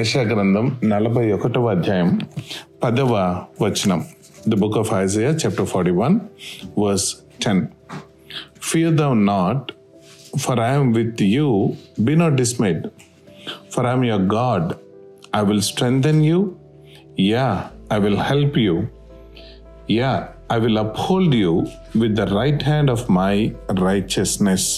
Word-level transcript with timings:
యశా 0.00 0.22
గ్రంథం 0.22 0.66
నలభై 0.84 1.32
ఒకటవ 1.32 1.68
అధ్యాయం 1.68 2.10
పదవ 2.82 3.12
వచనం. 3.62 4.00
The 4.48 4.54
book 4.54 4.78
of 4.78 4.90
Isaiah 4.94 5.30
chapter 5.30 5.66
forty 5.66 5.90
one 5.90 6.14
verse 6.78 7.06
ten 7.44 7.60
fear 8.62 8.94
thou 8.94 9.14
not 9.14 9.66
for 10.38 10.60
I am 10.60 10.94
with 10.94 11.22
you 11.22 11.46
be 12.00 12.14
not 12.14 12.34
dismayed 12.34 12.82
for 13.74 13.86
I am 13.86 14.04
your 14.04 14.26
God 14.34 14.68
I 15.34 15.42
will 15.44 15.62
strengthen 15.62 16.24
you 16.24 16.38
yea 17.26 17.46
I 17.92 17.98
will 17.98 18.20
help 18.22 18.58
you 18.58 18.76
yea 19.90 20.12
I 20.52 20.58
will 20.58 20.78
uphold 20.78 21.34
you 21.34 21.52
with 21.96 22.12
the 22.12 22.26
right 22.34 22.64
hand 22.64 22.90
of 22.90 23.06
my 23.10 23.34
righteousness 23.86 24.68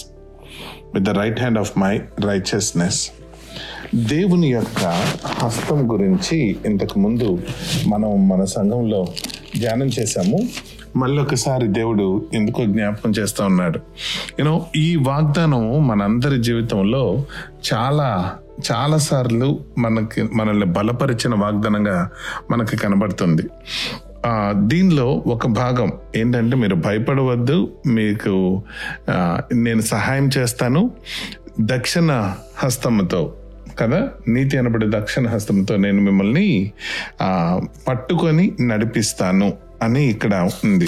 with 0.95 1.03
the 1.03 1.17
right 1.21 1.39
hand 1.39 1.59
of 1.59 1.73
my 1.77 1.93
righteousness 2.25 3.01
దేవుని 3.95 4.47
యొక్క 4.51 4.85
హస్తం 5.25 5.91
గురించి 5.91 6.57
ఇంతకు 6.65 6.99
ముందు 6.99 7.39
మనం 7.87 8.27
మన 8.29 8.43
సంఘంలో 8.43 9.07
ధ్యానం 9.59 9.85
చేశాము. 9.85 10.47
మళ్ళీ 10.95 11.21
ఒకసారి 11.21 11.67
దేవుడు 11.67 12.25
ఎందుకో 12.33 12.65
జ్ఞాపకం 12.65 13.11
చేస్తూ 13.11 13.45
ఉన్నాడు. 13.45 13.79
యూనో 14.39 14.65
ఈ 14.75 14.95
వాగ్దానం 14.95 15.87
మనందరి 15.87 16.43
జీవితంలో 16.43 17.25
చాలా 17.73 18.33
చాలా 18.71 18.97
సార్లు 18.97 19.59
మనకి 19.77 20.23
మనల్ని 20.23 20.65
బలపరిచిన 20.65 21.35
వాగ్దానంగా 21.35 22.09
మనకి 22.51 22.77
కనబడుతుంది. 22.77 23.41
దీనిలో 24.53 25.23
ఒక 25.27 25.47
భాగం 25.47 25.91
ఏంటంటే 26.15 26.55
మీరు 26.55 26.75
భయపడవద్దు 26.75 27.71
మీకు 27.87 28.63
నేను 29.53 29.81
సహాయం 29.81 30.29
చేస్తాను. 30.37 30.91
దక్షిణ 31.61 32.33
హస్తముతో 32.57 33.33
కదా? 33.79 34.09
నీతి 34.27 34.57
అనబడే 34.57 34.87
దక్షిణ 34.89 35.27
హస్తంతో 35.27 35.77
నేను 35.77 36.01
మిమ్మల్ని 36.01 36.71
పట్టుకొని 37.87 38.51
నడిపిస్తాను 38.61 39.53
అని 39.81 40.05
ఇక్కడ 40.05 40.49
ఉంది. 40.65 40.87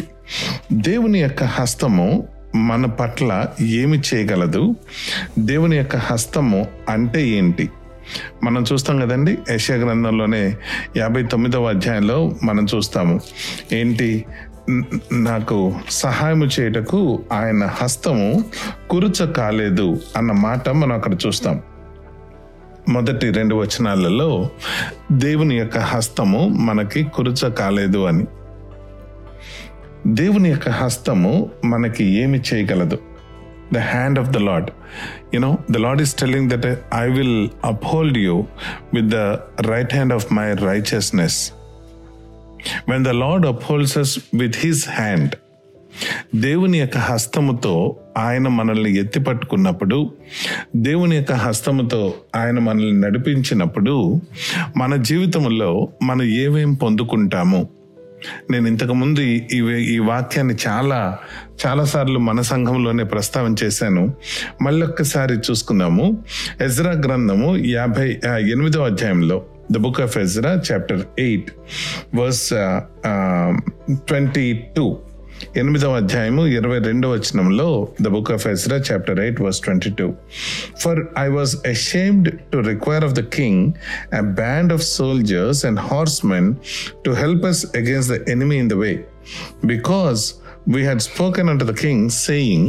దేవుని 0.73 1.19
యొక్క 1.19 1.43
హస్తము 1.43 2.27
మన 2.55 2.85
పట్ల 2.85 3.45
ఏమి 3.61 4.01
చేయగలదు? 4.13 4.75
దేవుని 5.39 5.77
యొక్క 5.77 5.95
హస్తము 5.95 6.67
అంటే 6.89 7.27
ఏంటి? 7.27 7.69
మనం 8.43 8.65
చూస్తాం 8.73 8.99
కదండి 8.99 9.37
యశా 9.49 9.75
గ్రంథంలోనే 9.75 10.55
యాభై 10.97 11.23
తొమ్మిదవ 11.23 11.65
అధ్యాయంలో 11.65 12.35
మనం 12.43 12.67
చూస్తాము. 12.75 13.19
ఏంటి? 13.73 14.25
నాకు 15.11 15.75
సహాయం 15.89 16.43
చేయటకు 16.43 17.23
ఆయన 17.31 17.69
హస్తము 17.73 18.43
కురుచ 18.89 19.31
కాలేదు 19.31 20.01
అన్న 20.17 20.31
మాట 20.31 20.69
మనం 20.69 20.91
అక్కడ 20.91 21.13
చూస్తాం. 21.27 21.61
మొదటి 22.89 23.31
రెండు 23.31 23.55
వచనాలలో 23.55 24.49
దేవుని 25.11 25.55
యొక్క 25.55 25.77
హస్తము 25.77 26.47
మనకి 26.47 27.03
కురుచ 27.03 27.51
కాలేదు 27.51 28.05
అని. 28.05 28.25
దేవుని 30.07 30.49
యొక్క 30.49 30.69
హస్తము 30.69 31.51
మనకి 31.65 32.03
ఏమి 32.03 32.41
చేయగలదు? 32.53 32.99
The 33.73 33.77
hand 33.77 34.19
of 34.19 34.29
the 34.29 34.37
Lord 34.37 34.71
you know 35.33 35.57
the 35.71 35.77
Lord 35.77 36.01
is 36.01 36.13
telling 36.13 36.49
that 36.49 36.79
I 36.93 37.09
will 37.09 37.49
uphold 37.65 38.17
you 38.17 38.45
with 38.93 39.07
the 39.07 39.15
right 39.71 39.93
hand 39.93 40.13
of 40.13 40.33
my 40.33 40.53
righteousness 40.53 41.51
when 42.89 43.05
the 43.05 43.07
Lord 43.07 43.47
upholds 43.47 43.97
us 43.97 44.19
with 44.33 44.55
his 44.57 44.89
hand 44.89 45.35
దేవుని 46.35 46.79
యొక్క 46.79 46.97
హస్తముతో 46.97 47.95
ఆయన 48.17 48.47
మనల్ని 48.47 48.97
ఎత్తి 48.97 49.19
పట్టుకున్నప్పుడు 49.19 50.13
దేవుని 50.75 51.15
యొక్క 51.15 51.31
హస్తముతో 51.31 52.13
ఆయన 52.35 52.59
మనల్ని 52.59 53.01
నడిపించినప్పుడు 53.01 54.21
మన 54.77 54.95
జీవితంలో 54.95 55.87
మనం 56.03 56.23
ఏమేం 56.23 56.73
పొందుకుంటాము? 56.73 57.69
నేను 58.51 58.67
ఇంతకుముందు 58.67 59.19
ఈ- 59.19 59.95
ఈ 59.95 59.99
వాక్యాన్ని 59.99 60.55
చాలా 60.67 61.17
చాలాసార్లు 61.67 62.19
మన 62.19 62.41
సంఘంలోనే 62.41 63.03
ప్రస్తావన 63.03 63.55
చేశాను. 63.63 64.13
మళ్ళొక్కసారి 64.61 65.37
చూసుకుందాము. 65.37 66.23
ఎజ్రా 66.61 66.91
గ్రంథము 66.91 67.57
యాభై 67.57 68.19
ఎనిమిదో 68.25 68.83
అధ్యాయంలో. 68.83 69.45
The 69.71 69.77
book 69.77 70.01
of 70.01 70.17
Ezra 70.17 70.61
chapter 70.71 71.01
eight 71.19 71.51
verse 72.15 72.49
twenty 73.95 74.53
two 74.53 74.97
ఎనిమిదవ 75.60 75.92
అధ్యాయము 76.00 76.42
ఇరవై 76.56 76.78
రెండవ 76.88 77.10
వచనంలో 77.16 77.66
the 78.04 78.08
book 78.14 78.30
of 78.34 78.44
Ezra 78.46 78.76
chapter 78.88 79.20
eight 79.24 79.40
verse 79.44 79.60
twenty 79.66 79.90
two 80.00 80.06
for 80.82 81.00
I 81.24 81.26
was 81.36 81.52
ashamed 81.72 82.28
to 82.52 82.58
require 82.70 83.04
of 83.08 83.14
the 83.20 83.22
king 83.38 83.62
a 84.20 84.22
band 84.40 84.72
of 84.76 84.84
soldiers 84.98 85.62
and 85.70 85.80
horsemen 85.90 86.50
to 87.06 87.12
help 87.22 87.46
us 87.50 87.60
against 87.80 88.08
the 88.14 88.20
enemy 88.34 88.58
in 88.64 88.68
the 88.68 88.78
way 88.84 88.94
because 89.64 90.22
we 90.66 90.82
had 90.84 91.00
spoken 91.02 91.48
unto 91.48 91.64
the 91.64 91.76
king 91.84 92.00
saying 92.24 92.64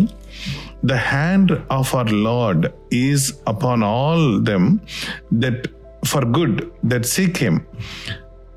the 0.84 1.00
hand 1.14 1.50
of 1.70 1.88
our 1.94 2.10
lord 2.30 2.62
is 2.92 3.24
upon 3.46 3.84
all 3.84 4.24
them 4.42 4.64
that 5.44 5.60
for 6.04 6.22
good 6.38 6.54
that 6.84 7.04
seek 7.06 7.36
him 7.38 7.58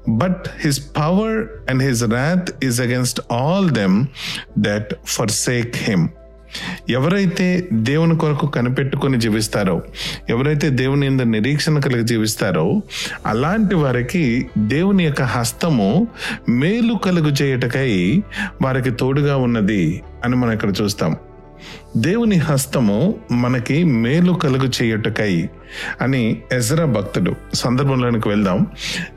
but 0.08 0.48
his 0.66 0.80
power 0.80 1.64
and 1.68 1.82
his 1.82 2.04
wrath 2.06 2.48
is 2.64 2.80
against 2.80 3.20
all 3.30 3.68
them 3.68 4.08
that 4.64 4.86
forsake 5.18 5.76
him. 5.76 6.10
ఎవరైతే 6.90 7.68
దేవుని 7.74 8.18
కొరకు 8.18 8.48
కనిపెట్టుకొని 8.48 9.20
జీవిస్తారో 9.20 9.82
ఎవరైతే 10.30 10.70
దేవుని 10.70 11.06
ఎందు 11.06 11.24
నిరీక్షణ 11.24 11.80
కలిగి 11.80 12.04
జీవిస్తారో 12.04 12.82
అలాంటి 13.26 13.76
వారికి 13.76 14.50
దేవుని 14.58 15.04
యొక్క 15.04 15.22
హస్తము 15.22 16.08
మేలు 16.50 16.94
కలుగు 16.94 17.30
చేయటకై 17.42 18.24
వారికి 18.62 18.92
తోడుగా 18.92 19.38
ఉన్నది 19.38 20.04
అని 20.24 20.36
మనం 20.36 20.52
ఇక్కడ 20.52 20.74
చూస్తాం. 20.82 21.18
దేవుని 21.98 22.36
హస్తము 22.36 23.16
మనకి 23.32 23.84
మేలు 23.84 24.34
కలుగు 24.34 24.70
చేయుటకై 24.82 25.50
అని 26.02 26.42
ఎజ్రా 26.52 26.86
భక్తుడు 26.86 27.36
సందర్భంలోనికి 27.54 28.30
వెళ్దాం. 28.30 28.68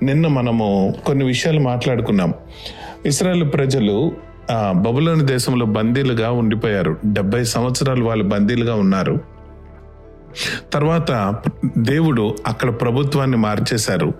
నిన్న 0.03 0.27
మనము 0.27 0.95
కొన్ని 1.07 1.25
విషయాలు 1.25 1.61
మాట్లాడుకున్నాం. 1.61 2.35
ఇస్రాయల్ 3.07 3.53
ప్రజలు 3.53 4.13
బబులోని 4.71 5.27
దేశంలో 5.27 5.67
బందీలుగా 5.67 6.31
ఉండిపోయారు. 6.31 6.97
డెబ్బై 7.05 7.45
సంవత్సరాలు 7.45 8.05
వాళ్ళు 8.05 8.25
బందీలుగా 8.25 8.75
ఉన్నారు. 8.75 9.21
తర్వాత 10.73 11.37
దేవుడు 11.79 12.35
అక్కడ 12.47 12.81
ప్రభుత్వాన్ని 12.81 13.37
మార్చేశారు. 13.37 14.13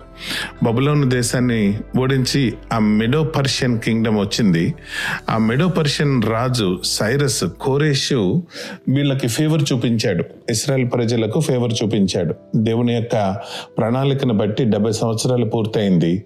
బబులోను 0.63 1.09
దేశాన్ని 1.09 1.79
ఓడించి 1.99 2.53
ఆ 2.73 2.79
మెడో 2.79 3.23
పర్షియన్ 3.23 3.79
కింగ్డమ్ 3.79 4.19
వచ్చింది. 4.19 4.73
ఆ 5.29 5.37
మెడో 5.37 5.67
పర్షియన్ 5.67 6.23
రాజు 6.23 6.79
సైరస్ 6.83 7.43
కోరేషు 7.43 8.43
వీళ్ళకి 8.89 9.27
ఫేవర్ 9.27 9.63
చూపించాడు. 9.73 10.23
ఇస్రాయల్ 10.49 10.89
ప్రజలకు 10.93 11.39
ఫేవర్ 11.39 11.73
చూపించాడు. 11.83 12.35
దేవుని 12.55 12.93
యొక్క 12.93 13.37
ప్రణాళికను 13.77 14.33
బట్టి 14.33 14.63
డెబ్బై 14.63 14.91
సంవత్సరాలు 14.91 15.45
పూర్తయింది. 15.45 16.23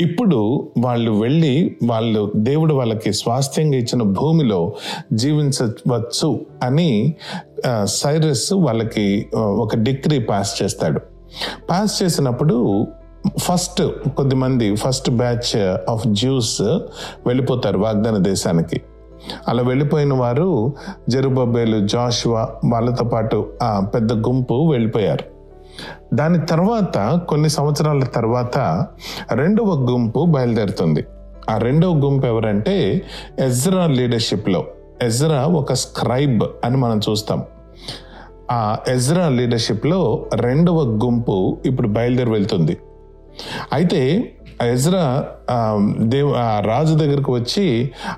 ఇప్పుడు 0.00 0.70
వాళ్ళు 0.78 1.10
వెళ్ళి 1.10 1.76
వాళ్ళు 1.82 2.32
దేవుడు 2.36 2.74
వాళ్ళకి 2.74 3.12
స్వాస్థ్యంగా 3.12 3.76
ఇచ్చిన 3.76 4.02
భూమిలో 4.02 4.72
జీవించవచ్చు 5.12 6.46
అని 6.62 7.14
సైరస్ 7.84 8.52
వాళ్ళకి 8.52 9.28
ఒక 9.34 9.76
డిగ్రీ 9.76 10.18
పాస్ 10.18 10.62
చేస్తాడు. 10.62 11.00
పాస్ 11.70 12.02
చేసినప్పుడు 12.02 12.86
ఫస్ట్ 13.38 13.82
కొద్దిమంది 14.16 14.76
ఫస్ట్ 14.76 15.10
బ్యాచ్ 15.10 15.76
ఆఫ్ 15.90 16.08
జ్యూస్ 16.08 16.62
వెళ్ళిపోతారు 17.26 17.78
వాగ్దాన 17.78 18.16
దేశానికి. 18.16 18.80
అలా 19.48 19.62
వెళ్ళిపోయిన 19.62 20.14
వారు 20.14 20.72
జరుబబ్బేలు 21.08 21.86
జాషువా 21.86 22.48
వాళ్ళతో 22.64 23.04
పాటు 23.04 23.46
ఆ 23.62 23.90
పెద్ద 23.94 24.12
గుంపు 24.12 24.70
వెళ్ళిపోయారు. 24.70 25.24
దాని 26.14 26.46
తర్వాత 26.46 27.20
కొన్ని 27.28 27.48
సంవత్సరాల 27.48 28.00
తర్వాత 28.04 28.86
రెండవ 29.32 29.64
గుంపు 29.64 30.24
బయలుదేరుతుంది. 30.24 31.04
ఆ 31.50 31.58
రెండవ 31.58 31.94
గుంపు 31.94 32.26
ఎవరంటే 32.26 33.02
ఎజ్రా 33.38 33.86
లీడర్షిప్లో 33.86 34.64
ఎజ్రా 35.02 35.46
ఒక 35.46 35.72
స్క్రైబ్ 35.72 36.42
అని 36.64 36.76
మనం 36.76 37.00
చూస్తాం. 37.10 37.44
ఆ 38.50 38.76
ఎజ్రా 38.88 39.28
లీడర్షిప్లో 39.28 40.26
రెండవ 40.34 40.82
గుంపు 41.04 41.58
ఇప్పుడు 41.66 41.88
బయలుదేరి 41.88 42.30
వెళ్తుంది. 42.30 42.78
అయితే 43.72 44.32
ఎజ్రా 44.62 45.26
దేవు 46.12 46.30
ఆ 46.34 46.62
రాజు 46.64 46.94
దగ్గరకు 46.94 47.30
వచ్చి 47.34 47.64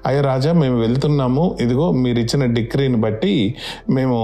అయ్య 0.06 0.20
రాజా 0.20 0.52
మేము 0.52 0.76
వెళ్తున్నాము. 0.78 1.56
ఇదిగో 1.60 1.92
మీరు 1.92 2.18
ఇచ్చిన 2.18 2.44
డిగ్రీని 2.44 2.96
బట్టి 2.96 3.54
మేము 3.90 4.16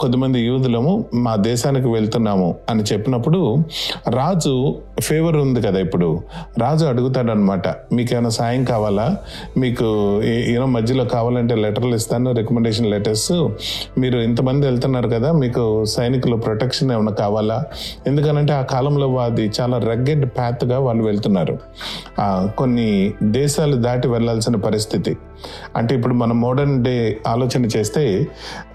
కొద్దిమంది 0.00 0.40
యూదులము 0.40 1.04
మా 1.14 1.36
దేశానికి 1.36 1.88
వెళ్తున్నాము 1.88 2.54
అని 2.70 2.82
చెప్పినప్పుడు 2.82 3.40
రాజు 4.08 4.54
ఫేవర్ 5.00 5.36
ఉంది 5.36 5.60
కదా 5.62 5.78
ఇప్పుడు. 5.78 6.08
రాజు 6.58 6.84
అడుగుతాడనమాట 6.84 7.68
మీకు 7.92 8.10
ఏమైనా 8.14 8.28
సాయం 8.28 8.64
కావాలా? 8.64 9.06
మీకు 9.56 9.88
ఏమో 10.24 10.66
మధ్యలో 10.66 11.04
కావాలంటే 11.04 11.54
లెటర్లు 11.54 11.94
ఇస్తాను 11.96 12.32
రికమెండేషన్ 12.32 12.90
లెటర్స్. 12.90 13.32
మీరు 13.98 14.18
ఇంతమంది 14.18 14.66
వెళ్తున్నారు 14.66 15.08
కదా 15.08 15.32
మీకు 15.32 15.84
సైనికులు 15.84 16.36
ప్రొటెక్షన్ 16.36 16.92
ఏమైనా 16.92 17.12
కావాలా? 17.12 17.64
ఎందుకనంటే 18.06 18.52
ఆ 18.52 18.62
కాలంలో 18.74 19.08
అది 19.16 19.52
చాలా 19.60 19.78
రగ్గెడ్ 19.78 20.24
ప్యాత్గా 20.38 20.78
వాళ్ళు 20.78 21.02
వెళ్తున్నారు. 21.14 21.58
కొన్ని 22.58 23.14
దేశాలు 23.22 23.76
దాటి 23.76 24.08
వెళ్ళాల్సిన 24.08 24.56
పరిస్థితి. 24.56 25.16
అంటే 25.76 25.94
ఇప్పుడు 25.94 26.14
మనం 26.14 26.40
మోడర్న్ 26.40 26.84
డే 26.84 27.20
ఆలోచన 27.26 27.64
చేస్తే 27.64 28.26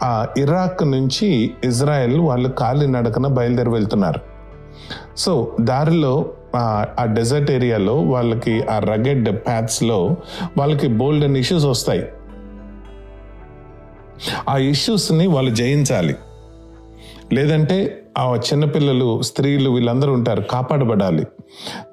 ఆ 0.04 0.28
ఇరాక్ 0.38 0.84
నుంచి 0.84 1.52
ఇజ్రాయెల్ 1.64 2.20
వాళ్ళు 2.20 2.50
కాలి 2.50 2.88
నడకన 2.88 3.28
బయలుదేరి 3.28 3.70
వెళ్తున్నారు. 3.70 4.20
సో 5.18 5.56
దారిలో 5.62 6.30
ఆ, 6.56 6.86
డెజర్ట్ 7.04 7.52
ఏరియాలో 7.52 8.02
వాళ్ళకి 8.02 8.64
ఆ 8.64 8.80
రగెడ్ 8.80 9.38
ప్యాత్స్లో 9.38 10.16
వాళ్ళకి 10.58 10.88
బోల్డ్ 10.88 11.26
అండ్ 11.26 11.38
ఇష్యూస్ 11.38 11.66
వస్తాయి. 11.66 12.04
ఆ 14.50 14.58
ఇష్యూస్ని 14.58 15.28
వాళ్ళు 15.28 15.56
జయించాలి. 15.56 16.16
లేదంటే 17.34 18.04
ఆ 18.18 18.36
చిన్నపిల్లలు 18.36 19.22
స్త్రీలు 19.22 19.70
వీళ్ళందరూ 19.70 20.14
ఉంటారు 20.14 20.42
కాపాడబడాలి. 20.42 21.28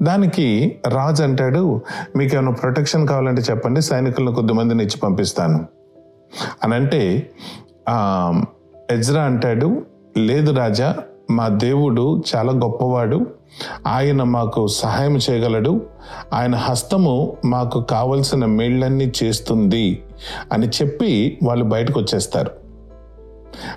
దానికి 0.02 0.78
రాజు 0.88 1.22
అంటాడు 1.22 1.80
మీకు 2.16 2.36
ఏమైనా 2.36 2.50
ప్రొటెక్షన్ 2.50 3.08
కావాలంటే 3.08 3.42
చెప్పండి 3.42 3.82
సైనికులను 3.82 4.32
కొద్దిమందిని 4.32 4.84
ఇచ్చి 4.84 5.00
పంపిస్తాను. 5.00 5.66
అని 6.64 6.74
అంటే 6.74 7.30
ఎజ్రా 8.90 9.22
అంటాడు 9.22 9.82
లేదు 10.16 10.52
రాజా 10.52 10.96
మా 11.30 11.48
దేవుడు 11.48 12.22
చాలా 12.36 12.52
గొప్పవాడు 12.52 13.26
ఆయన 13.86 14.22
మాకు 14.22 14.66
సహాయం 14.66 15.16
చేయగలడు 15.16 15.86
ఆయన 16.32 16.54
హస్తము 16.54 17.36
మాకు 17.44 17.80
కావలసిన 17.80 18.44
మేళ్ళన్నీ 18.44 19.12
చేస్తుంది 19.24 20.02
అని 20.52 20.68
చెప్పి 20.68 21.38
వాళ్ళు 21.42 21.64
బయటకు 21.64 22.00
వచ్చేస్తారు. 22.00 22.50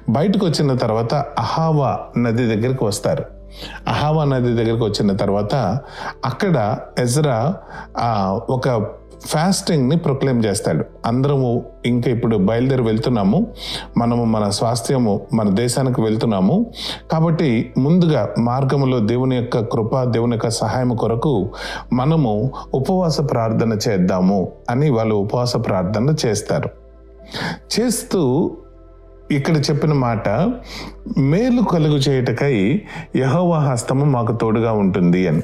బయటకు 0.10 0.46
వచ్చిన 0.46 0.74
తర్వాత 0.74 1.14
అహావా 1.14 2.00
నది 2.18 2.56
దగ్గరికి 2.56 2.84
వస్తారు. 2.84 3.39
అహావా 3.88 4.24
నది 4.24 4.64
దగ్గరకు 4.64 4.86
వచ్చిన 4.86 5.16
తర్వాత 5.16 5.56
అక్కడ 6.26 6.78
ఎజ్రా 7.00 7.56
ఒక 8.50 8.88
ఫాస్టింగ్ని 9.26 9.98
ప్రొక్లెయిమ్ 9.98 10.46
చేస్తాడు. 10.46 10.86
అందరము 11.06 11.66
ఇంకా 11.86 12.12
ఇప్పుడు 12.12 12.38
బయలుదేరి 12.38 12.82
వెళ్తున్నాము. 12.82 13.48
మనము 13.98 14.24
మన 14.24 14.50
స్వాస్థ్యము 14.50 15.22
మన 15.34 15.50
దేశానికి 15.50 16.02
వెళ్తున్నాము. 16.02 16.66
కాబట్టి 17.12 17.74
ముందుగా 17.78 18.30
మార్గములో 18.40 19.00
దేవుని 19.00 19.36
యొక్క 19.36 19.60
కృప 19.60 20.04
దేవుని 20.04 20.32
యొక్క 20.32 20.50
సహాయం 20.50 20.96
కొరకు 20.96 21.50
మనము 21.94 22.52
ఉపవాస 22.74 23.22
ప్రార్థన 23.32 23.78
చేద్దాము 23.90 24.52
అని 24.70 24.90
వాళ్ళు 24.90 25.16
ఉపవాస 25.16 25.56
ప్రార్థన 25.56 26.16
చేస్తారు. 26.26 26.70
చేస్తూ 27.80 28.52
ఇక్కడ 29.32 29.58
చెప్పిన 29.58 29.94
మాట 29.94 30.30
మేలు 31.18 31.62
కలుగు 31.62 31.98
చేయుటకై 31.98 32.82
యహోవా 33.16 33.60
హస్తము 33.60 34.06
మాకు 34.06 34.38
తోడుగా 34.42 34.72
ఉంటుంది 34.72 35.28
అని. 35.28 35.42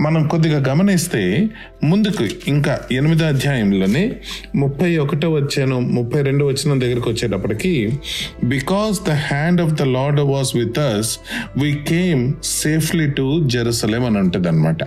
మనం 0.00 0.28
కొద్దిగా 0.28 0.72
గమనిస్తే 0.72 1.48
ముందుకు 1.84 2.28
ఇంకా 2.48 2.80
ఎనిమిదో 2.92 3.24
అధ్యాయంలోనే 3.24 4.16
ముప్పై 4.56 4.96
ఒకటో 4.96 5.30
వచ్చాను 5.30 5.80
ముప్పై 5.80 6.22
రెండో 6.22 6.46
వచ్చిన 6.46 6.78
దగ్గరికి 6.78 7.08
వచ్చేటప్పటికి 7.08 8.00
because 8.44 9.00
the 9.06 9.10
hand 9.10 9.60
of 9.60 9.72
the 9.72 9.82
Lord 9.82 10.20
was 10.20 10.56
with 10.56 10.78
us 10.78 11.18
we 11.58 11.74
came 11.74 12.32
safely 12.44 13.10
to 13.10 13.42
Jerusalem 13.46 14.04
అని 14.04 14.18
ఉంటుంది 14.18 14.48
అనమాట 14.48 14.78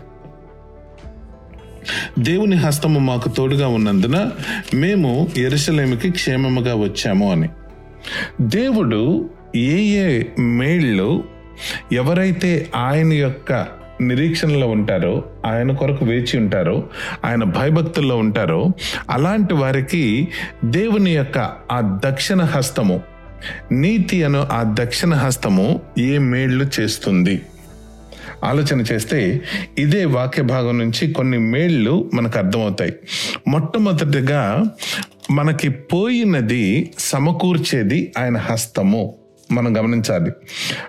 దేవుని 2.20 2.56
హస్తము 2.56 3.00
మాకు 3.00 3.30
తోడుగా 3.30 3.68
ఉన్నందున 3.68 4.32
మేము 4.74 5.28
ఎరుసలేమికి 5.38 6.12
క్షేమముగా 6.12 6.76
వచ్చాము 6.76 7.32
అని. 7.32 7.50
దేవుడు 8.42 9.30
ఏ 9.56 9.78
ఏ 9.82 10.24
మేళ్ళు 10.40 11.24
ఎవరైతే 11.94 12.70
ఆయన 12.76 13.14
యొక్క 13.14 13.68
నిరీక్షణలో 14.02 14.68
ఉంటారో 14.68 15.26
ఆయన 15.46 15.72
కొరకు 15.72 16.06
వేచి 16.06 16.38
ఉంటారో 16.38 16.90
ఆయన 17.26 17.44
భయభక్తుల్లో 17.44 18.18
ఉంటారో 18.18 18.72
అలాంటి 19.10 19.54
వారికి 19.54 20.28
దేవుని 20.66 21.16
యొక్క 21.16 21.38
ఆ 21.72 22.02
దక్షిణ 22.06 22.42
హస్తము 22.42 23.02
నీతి 23.72 24.24
అను 24.24 24.48
ఆ 24.52 24.76
దక్షిణ 24.80 25.14
హస్తము 25.14 25.82
ఏ 26.00 26.18
మేళ్ళు 26.18 26.70
చేస్తుంది? 26.80 27.42
ఆలోచన 28.44 28.82
చేస్తే 28.82 29.42
ఇదే 29.78 30.06
వాక్య 30.06 30.44
భాగం 30.44 30.78
నుంచి 30.80 31.14
కొన్ని 31.14 31.38
మేళ్ళు 31.40 32.12
మనకు 32.14 32.38
అర్థమవుతాయి. 32.38 32.94
మొట్టమొదటిగా 33.48 34.64
మనకి 35.32 35.70
పోయినది 35.70 36.92
సమకూర్చేది 37.00 38.14
ఆయన 38.18 38.38
హస్తము. 38.38 39.16
మనం 39.52 39.78
గమనించాలి. 39.78 40.32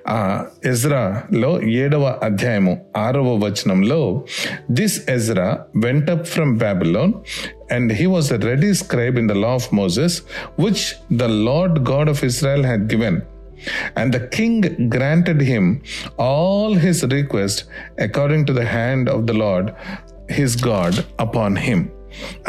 ఆ 0.09 0.45
ఎజ్రాలో 0.67 1.63
ఏడవ 1.63 2.15
అధ్యాయము 2.23 2.79
ఆరవ 2.97 3.35
వచనంలో 3.35 4.25
this 4.71 5.11
Ezra 5.11 5.59
went up 5.77 6.25
from 6.25 6.59
Babylon 6.59 7.13
and 7.73 7.93
he 7.93 8.07
was 8.07 8.33
a 8.33 8.37
ready 8.37 8.75
scribe 8.75 9.19
in 9.19 9.29
the 9.29 9.33
law 9.33 9.49
of 9.49 9.75
Moses 9.75 10.23
which 10.59 11.17
the 11.17 11.23
Lord 11.23 11.91
God 11.91 12.11
of 12.11 12.25
Israel 12.25 12.65
had 12.65 12.93
given 12.93 13.21
And 13.97 14.15
the 14.15 14.21
king 14.37 14.89
granted 14.89 15.41
him 15.41 15.81
all 16.19 16.75
his 16.75 17.05
request 17.05 17.65
according 17.99 18.47
to 18.47 18.53
the 18.53 18.67
hand 18.67 19.09
of 19.09 19.27
the 19.27 19.35
Lord 19.35 19.75
his 20.29 20.57
God 20.57 21.05
upon 21.19 21.57
him. 21.57 21.96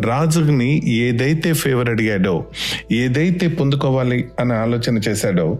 రాజుని 0.02 0.90
ఏదైతే 0.90 1.54
favour 1.54 1.90
అడిగాడో 1.90 2.46
ఏదైతే 2.92 3.48
పొందుకోవాలి 3.48 4.28
అని 4.40 4.54
ఆలోచన 4.54 4.98
చేశాడో 4.98 5.60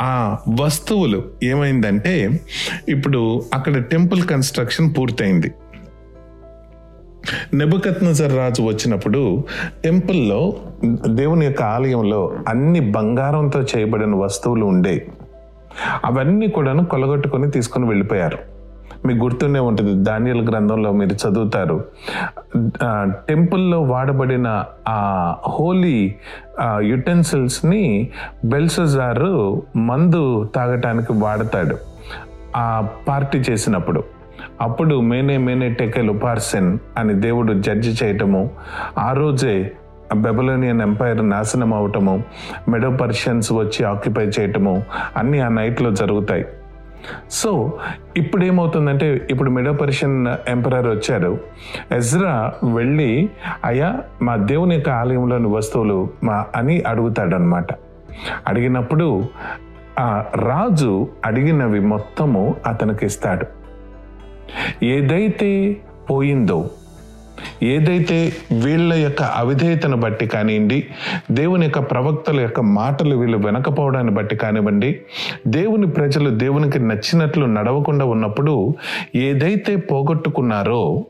ఆ 0.00 0.38
వస్తువులు 0.60 1.24
ఏమైందంటే 1.42 2.40
ఇప్పుడు 2.88 3.42
అక్కడ 3.54 3.82
టెంపుల్ 3.82 4.22
కన్స్ట్రక్షన్ 4.22 4.94
పూర్తయింది. 4.98 5.52
నెబుకత్నజర్ 7.54 8.36
రాజు 8.36 8.62
వచ్చినప్పుడు 8.62 9.44
టెంపుల్లో 9.84 10.56
దేవుని 11.06 11.46
యొక్క 11.46 11.62
ఆలయంలో 11.62 12.36
అన్ని 12.48 12.80
బంగారంతో 12.80 13.62
చేయబడిన 13.62 14.14
వస్తువులు 14.14 14.64
ఉండే. 14.64 15.06
అవన్నీ 16.04 16.48
కూడాను 16.48 16.84
కొలగొట్టుకొని 16.84 17.50
తీసుకొని 17.50 17.86
వెళ్ళిపోయారు. 17.86 18.51
మీకు 19.06 19.18
గుర్తునే 19.18 19.60
ఉంటుంది 19.60 20.04
ధాన్యాల 20.04 20.40
గ్రంథంలో 20.50 20.92
మీరు 20.92 21.28
చదువుతారు. 21.28 21.84
టెంపుల్లో 23.28 23.82
వాడబడిన 23.82 24.64
ఆ 24.88 25.34
హోలీ 25.48 26.14
యుటెన్సిల్స్ని 26.80 28.10
బెల్సజారు 28.44 29.62
మందు 29.76 30.44
తాగటానికి 30.56 31.12
వాడతాడు 31.12 31.76
ఆ 32.56 32.88
పార్టీ 33.08 33.38
చేసినప్పుడు. 33.38 34.04
అప్పుడు 34.60 35.00
మేనే 35.00 35.36
మేనే 35.36 35.68
టెకెల్ 35.72 36.10
ఉపార్సెన్ 36.10 36.78
అని 36.96 37.14
దేవుడు 37.14 37.52
జడ్జి 37.52 38.04
చేయటము 38.04 38.50
ఆ 38.98 39.12
రోజే 39.12 39.72
బెబలోనియన్ 40.14 40.82
ఎంపైర్ 40.82 41.30
నాశనం 41.30 41.74
అవటము 41.74 42.22
మెడో 42.68 42.90
పర్షియన్స్ 42.90 43.52
వచ్చి 43.52 43.84
ఆక్యుపై 43.84 44.24
చేయటము 44.26 44.82
అన్నీ 45.16 45.38
ఆ 45.38 45.48
నైట్లో 45.48 45.90
జరుగుతాయి. 45.90 46.44
సో 47.30 47.78
ఇప్పుడు 48.16 48.44
ఏమవుతుందంటే 48.44 49.26
ఇప్పుడు 49.30 49.50
మెడో 49.50 49.72
పర్షియన్ 49.72 50.26
ఎంపరర్ 50.48 50.86
వచ్చారు 50.86 51.38
ఎజ్రా 51.92 52.52
వెళ్ళి 52.74 53.30
అయ్యా 53.64 54.02
మా 54.22 54.36
దేవుని 54.36 54.74
యొక్క 54.74 54.88
ఆలయంలోని 54.90 55.48
వస్తువులు 55.48 56.10
మా 56.22 56.46
అని 56.56 56.82
అడుగుతాడనమాట 56.82 57.66
అడిగినప్పుడు 58.46 59.24
ఆ 59.98 60.24
రాజు 60.34 61.08
అడిగినవి 61.24 61.80
మొత్తము 61.80 62.54
అతనికి 62.66 63.06
ఇస్తాడు. 63.06 63.46
ఏదైతే 64.84 65.76
పోయిందో 66.10 66.70
ఏదైతే 67.62 68.32
వీళ్ళ 68.52 68.92
యొక్క 68.94 69.22
అవిధేయతను 69.22 69.96
బట్టి 69.96 70.26
కానివ్వండి 70.26 70.84
దేవుని 71.30 71.64
యొక్క 71.64 71.90
ప్రవక్తల 71.90 72.40
యొక్క 72.40 72.60
మాటలు 72.60 73.16
వీళ్ళు 73.16 73.38
వినకపోవడాన్ని 73.38 74.12
బట్టి 74.12 74.36
కానివ్వండి 74.36 75.00
దేవుని 75.46 75.86
ప్రజలు 75.86 76.30
దేవునికి 76.30 76.78
నచ్చినట్లు 76.78 77.46
నడవకుండా 77.46 78.04
ఉన్నప్పుడు 78.04 78.74
ఏదైతే 79.14 79.76
పోగొట్టుకున్నారో 79.76 81.04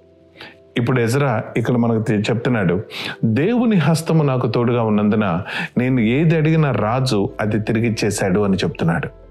ఇప్పుడు 0.78 1.00
ఎజరా 1.00 1.42
ఇక్కడ 1.56 1.76
మనకు 1.76 2.12
చెప్తున్నాడు 2.12 2.82
దేవుని 3.24 3.76
హస్తము 3.76 4.22
నాకు 4.22 4.46
తోడుగా 4.46 4.82
ఉన్నందున 4.82 5.42
నేను 5.78 6.00
ఏది 6.00 6.36
అడిగిన 6.36 6.70
రాజు 6.70 7.30
అది 7.40 7.60
తిరిగిచ్చేశాడు 7.60 8.40
అని 8.40 8.56
చెప్తున్నాడు. 8.56 9.21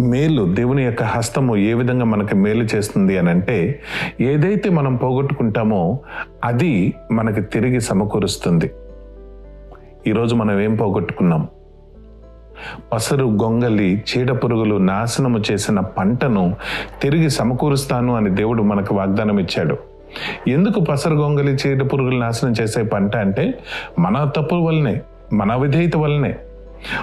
మేలు 0.00 0.54
దేవుని 0.54 0.84
యొక్క 0.84 1.02
హస్తము 1.02 1.56
ఏ 1.56 1.74
విధంగా 1.74 2.04
మనకి 2.04 2.36
మేలు 2.36 2.64
చేస్తుంది 2.64 3.18
అని 3.18 3.30
అంటే 3.30 3.80
ఏదైతే 4.20 4.70
మనం 4.70 4.96
పోగొట్టుకుంటామో 4.96 5.98
అది 6.44 6.94
మనకి 7.12 7.40
తిరిగి 7.40 7.80
సమకూరుస్తుంది. 7.80 8.70
ఈరోజు 10.06 10.34
మనం 10.34 10.60
ఏం 10.60 10.74
పోగొట్టుకున్నాం? 10.74 11.48
పసరు 12.92 13.24
గొంగలి 13.24 14.04
చీడ 14.10 14.32
పురుగులు 14.32 14.76
నాశనము 14.76 15.42
చేసిన 15.52 15.80
పంటను 15.80 16.56
తిరిగి 17.02 17.30
సమకూరుస్తాను 17.30 18.16
అని 18.16 18.30
దేవుడు 18.30 18.62
మనకు 18.62 18.94
వాగ్దానం 18.94 19.38
ఇచ్చాడు. 19.38 19.76
ఎందుకు 20.48 20.80
పసరు 20.80 21.14
గొంగలి 21.14 21.52
చీడ 21.54 21.92
పురుగులు 21.92 22.18
నాశనం 22.18 22.54
చేసే 22.60 22.82
పంట 22.82 23.16
అంటే 23.16 23.54
మన 23.98 24.30
తప్పు 24.36 24.54
వల్లనే 24.54 25.00
మన 25.32 25.54
విధేయత 25.54 25.96
వల్లనే 25.96 26.36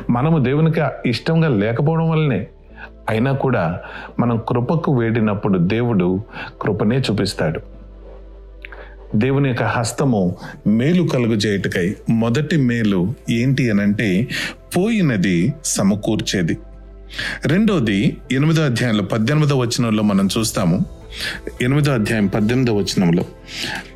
మనము 0.10 0.38
దేవునికి 0.38 0.82
ఇష్టంగా 1.10 1.48
లేకపోవడం 1.48 2.10
వల్లనే 2.10 2.48
అయినా 3.10 3.32
కూడా 3.32 3.80
మనం 4.20 4.42
కృపకు 4.50 4.98
వేడినప్పుడు 4.98 5.58
దేవుడు 5.58 6.24
కృపనే 6.62 6.98
చూపిస్తాడు. 6.98 7.60
దేవుని 9.16 9.48
యొక్క 9.48 9.64
హస్తము 9.64 10.36
మేలు 10.68 11.04
కలుగు 11.04 11.34
చేయటకై 11.34 11.96
మొదటి 12.10 12.58
మేలు 12.58 13.14
ఏంటి 13.30 13.70
అనంటే 13.70 14.28
పోయినది 14.78 15.54
సమకూర్చేది. 15.66 16.58
రెండోది 17.46 18.18
ఎనిమిదో 18.32 18.62
అధ్యాయంలో 18.62 19.04
పద్దెనిమిదో 19.04 19.58
వచనంలో 19.58 20.04
మనం 20.04 20.30
చూస్తాము. 20.38 20.95
ఎనిమిదో 21.62 21.92
అధ్యాయం 21.92 22.28
పద్దెనిమిదో 22.28 22.76
వచనంలో 22.76 23.26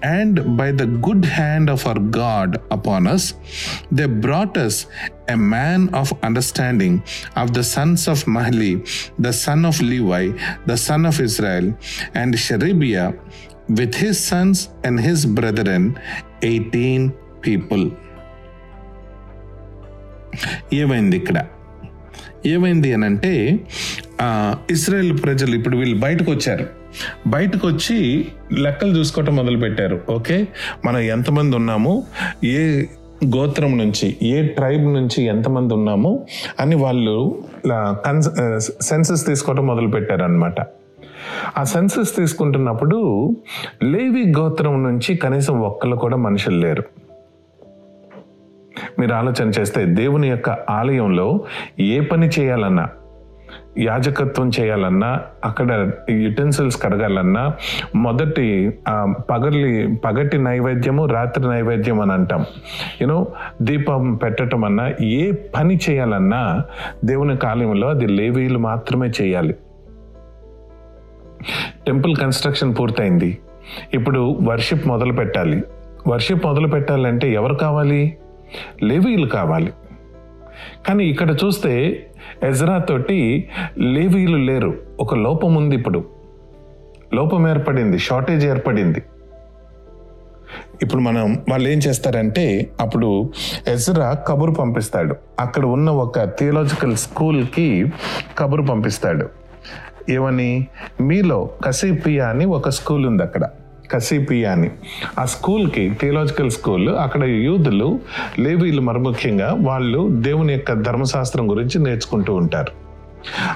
and 0.03 0.47
by 0.47 0.71
the 0.71 0.81
good 0.81 1.25
hand 1.25 1.71
of 1.71 1.87
our 1.87 1.99
God 1.99 2.57
upon 2.71 3.07
us 3.07 3.33
they 3.93 4.05
brought us 4.05 4.85
a 5.31 5.33
man 5.33 5.87
of 5.95 6.13
understanding 6.23 6.99
of 7.37 7.51
the 7.51 7.59
sons 7.59 8.09
of 8.09 8.29
Mahli 8.29 8.81
the 9.21 9.29
son 9.29 9.65
of 9.65 9.83
Levi 9.83 10.33
the 10.69 10.73
son 10.73 11.05
of 11.05 11.21
Israel 11.21 11.73
and 12.15 12.35
Sherebiah 12.35 13.13
with 13.79 13.93
sons 13.93 14.29
sons 14.29 14.69
and 14.87 14.99
his 14.99 15.35
brethren 15.39 15.93
18 16.43 17.09
people. 17.47 17.89
ఏమైంది 20.73 21.17
ఇక్కడ? 21.17 21.45
ఏమైంది 22.45 22.93
అని 22.93 23.05
అంటే 23.05 23.59
Israel 24.71 25.23
ప్రజలు 25.23 25.55
ఇప్పుడు 25.55 25.77
వీళ్ళు 25.77 25.99
బయటకు 25.99 26.31
వచ్చారు. 26.31 26.78
బయటకు 27.27 27.67
వచ్చి 27.67 28.27
లెక్కలు 28.53 28.97
చూసుకోవటం 28.97 29.35
మొదలు 29.35 29.57
పెట్టారు 29.57 30.01
ఓకే? 30.09 30.47
మనం 30.85 30.99
ఎంతమంది 30.99 31.55
ఉన్నాము? 31.55 32.03
ఏ 32.43 32.83
గోత్రం 33.35 33.77
నుంచి 33.77 34.17
ఏ 34.21 34.47
ట్రైబ్ 34.47 34.83
నుంచి 34.83 35.23
ఎంతమంది 35.23 35.73
ఉన్నాము? 35.73 36.25
అని 36.59 36.75
వాళ్ళు 36.75 37.43
సెన్సస్ 38.81 39.25
తీసుకోవటం 39.25 39.67
మొదలు 39.67 39.87
ఆ 41.57 41.63
సెన్సస్ 41.63 42.15
తీసుకుంటున్నప్పుడు 42.15 43.29
లేవి 43.83 44.33
గోత్రం 44.37 44.83
నుంచి 44.83 45.15
కనీసం 45.15 45.61
ఒక్కరు 45.61 45.95
కూడా 45.95 46.17
మనుషులు 46.17 46.55
లేరు. 46.55 46.83
మీరు 48.99 49.13
ఆలోచన 49.13 49.49
చేస్తే 49.49 49.85
దేవుని 49.85 50.29
యొక్క 50.29 50.49
ఆలయంలో 50.49 51.41
ఏ 51.79 51.99
పని 51.99 52.27
చేయాలన్నా 52.27 52.89
యాజకత్వం 53.77 54.51
చేయాలన్నా 54.59 55.21
అక్కడ 55.45 55.91
యుటెన్సిల్స్ 56.09 56.81
కడగాలన్నా 56.81 57.53
మొదటి 57.95 58.73
పగలి 59.29 59.95
పగటి 60.05 60.37
నైవేద్యము 60.37 61.05
రాత్రి 61.05 61.47
నైవేద్యం 61.47 61.99
అని 62.01 62.11
అంటాం. 62.11 62.45
యూనో 63.01 63.27
దీపం 63.61 64.15
పెట్టడం 64.15 64.65
అన్నా 64.65 64.91
ఏ 65.01 65.31
పని 65.31 65.79
చేయాలన్నా 65.89 66.63
దేవుని 67.05 67.37
కాలంలో 67.37 67.87
అది 67.89 68.07
లేవీలు 68.07 68.59
మాత్రమే 68.59 69.11
చేయాలి. 69.21 69.55
టెంపుల్ 71.85 72.15
కన్స్ట్రక్షన్ 72.15 72.75
పూర్తయింది. 72.79 73.37
ఇప్పుడు 73.93 74.39
వర్షిప్ 74.41 74.87
మొదలు 74.87 75.13
పెట్టాలి 75.13 75.63
వర్షిప్ 76.07 76.45
మొదలు 76.45 76.67
పెట్టాలంటే 76.67 77.33
ఎవరు 77.33 77.53
కావాలి? 77.53 78.17
లేవీలు 78.83 79.27
కావాలి. 79.27 79.73
కానీ 80.87 81.05
ఇక్కడ 81.05 81.31
చూస్తే 81.31 82.05
ఎజ్రా 82.43 82.77
తోటి 82.77 83.49
లేవీలు 83.77 84.37
లేరు. 84.37 84.77
ఒక 84.99 85.15
లోపం 85.15 85.55
ఉంది 85.55 85.75
ఇప్పుడు. 85.75 86.03
లోపం 87.13 87.49
ఏర్పడింది 87.49 87.99
షార్టేజ్ 87.99 88.45
ఏర్పడింది. 88.45 89.03
ఇప్పుడు 90.81 91.01
మనం 91.01 91.37
వాళ్ళు 91.49 91.69
ఏం 91.69 91.77
చేస్తారంటే 91.77 92.71
అప్పుడు 92.79 93.31
ఎజ్రా 93.67 94.13
కబురు 94.13 94.51
పంపిస్తాడు. 94.51 95.15
అక్కడ 95.39 95.65
ఉన్న 95.65 95.89
ఒక 95.89 96.19
థియలాజికల్ 96.19 96.95
స్కూల్కి 96.95 97.85
కబురు 98.37 98.61
పంపిస్తాడు. 98.61 99.29
ఏమని? 100.09 100.67
మీలో 101.01 101.49
కసీపియా 101.65 102.27
అని 102.27 102.45
ఒక 102.45 102.69
స్కూల్ 102.69 103.05
ఉంది 103.05 103.23
అక్కడ. 103.23 103.49
కసిపియా 103.91 104.51
అని. 104.51 104.71
ఆ 105.19 105.25
స్కూల్కి 105.25 105.89
థియలాజికల్ 106.01 106.51
స్కూల్ 106.51 106.89
అక్కడ 106.89 107.23
యూదులు 107.23 107.99
లేవీలు 108.39 108.81
మరి 108.81 108.99
ముఖ్యంగా 108.99 109.57
వాళ్ళు 109.61 110.07
దేవుని 110.11 110.53
యొక్క 110.53 110.73
ధర్మశాస్త్రం 110.73 111.51
గురించి 111.51 111.83
నేర్చుకుంటూ 111.83 112.35
ఉంటారు. 112.35 112.71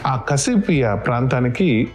ఆ 0.08 0.16
కసిపియా 0.16 0.96
ప్రాంతానికి 0.96 1.88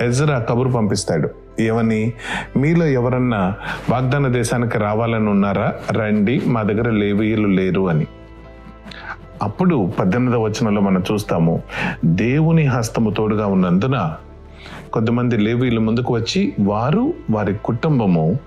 ఎజ్రా 0.00 0.38
కబురు 0.38 0.68
పంపిస్తాడు. 0.68 1.28
ఏమని? 1.60 2.12
మీలో 2.56 2.86
ఎవరన్నా 2.86 3.54
వాగ్దాన 3.90 4.26
దేశానికి 4.26 4.78
రావాలని 4.78 5.28
ఉన్నారా? 5.28 5.72
రండి 5.92 6.42
మా 6.46 6.62
దగ్గర 6.62 6.90
లేవీయులు 6.90 7.46
లేరు 7.46 7.88
అని. 7.88 8.06
అప్పుడు 9.42 9.92
పద్దెనిమిదవ 9.98 10.42
వచనంలో 10.42 10.80
మనం 10.80 11.02
చూస్తాము 11.12 11.62
దేవుని 12.04 12.66
హస్తము 12.66 13.10
తోడుగా 13.10 13.46
ఉన్నందున 13.46 14.14
కొంతమంది 14.98 15.36
లేవీలు 15.36 15.80
ముందుకు 15.80 16.14
వచ్చి 16.14 16.54
వారు 16.60 17.14
వారి 17.30 17.54
కుటుంబము 17.64 18.38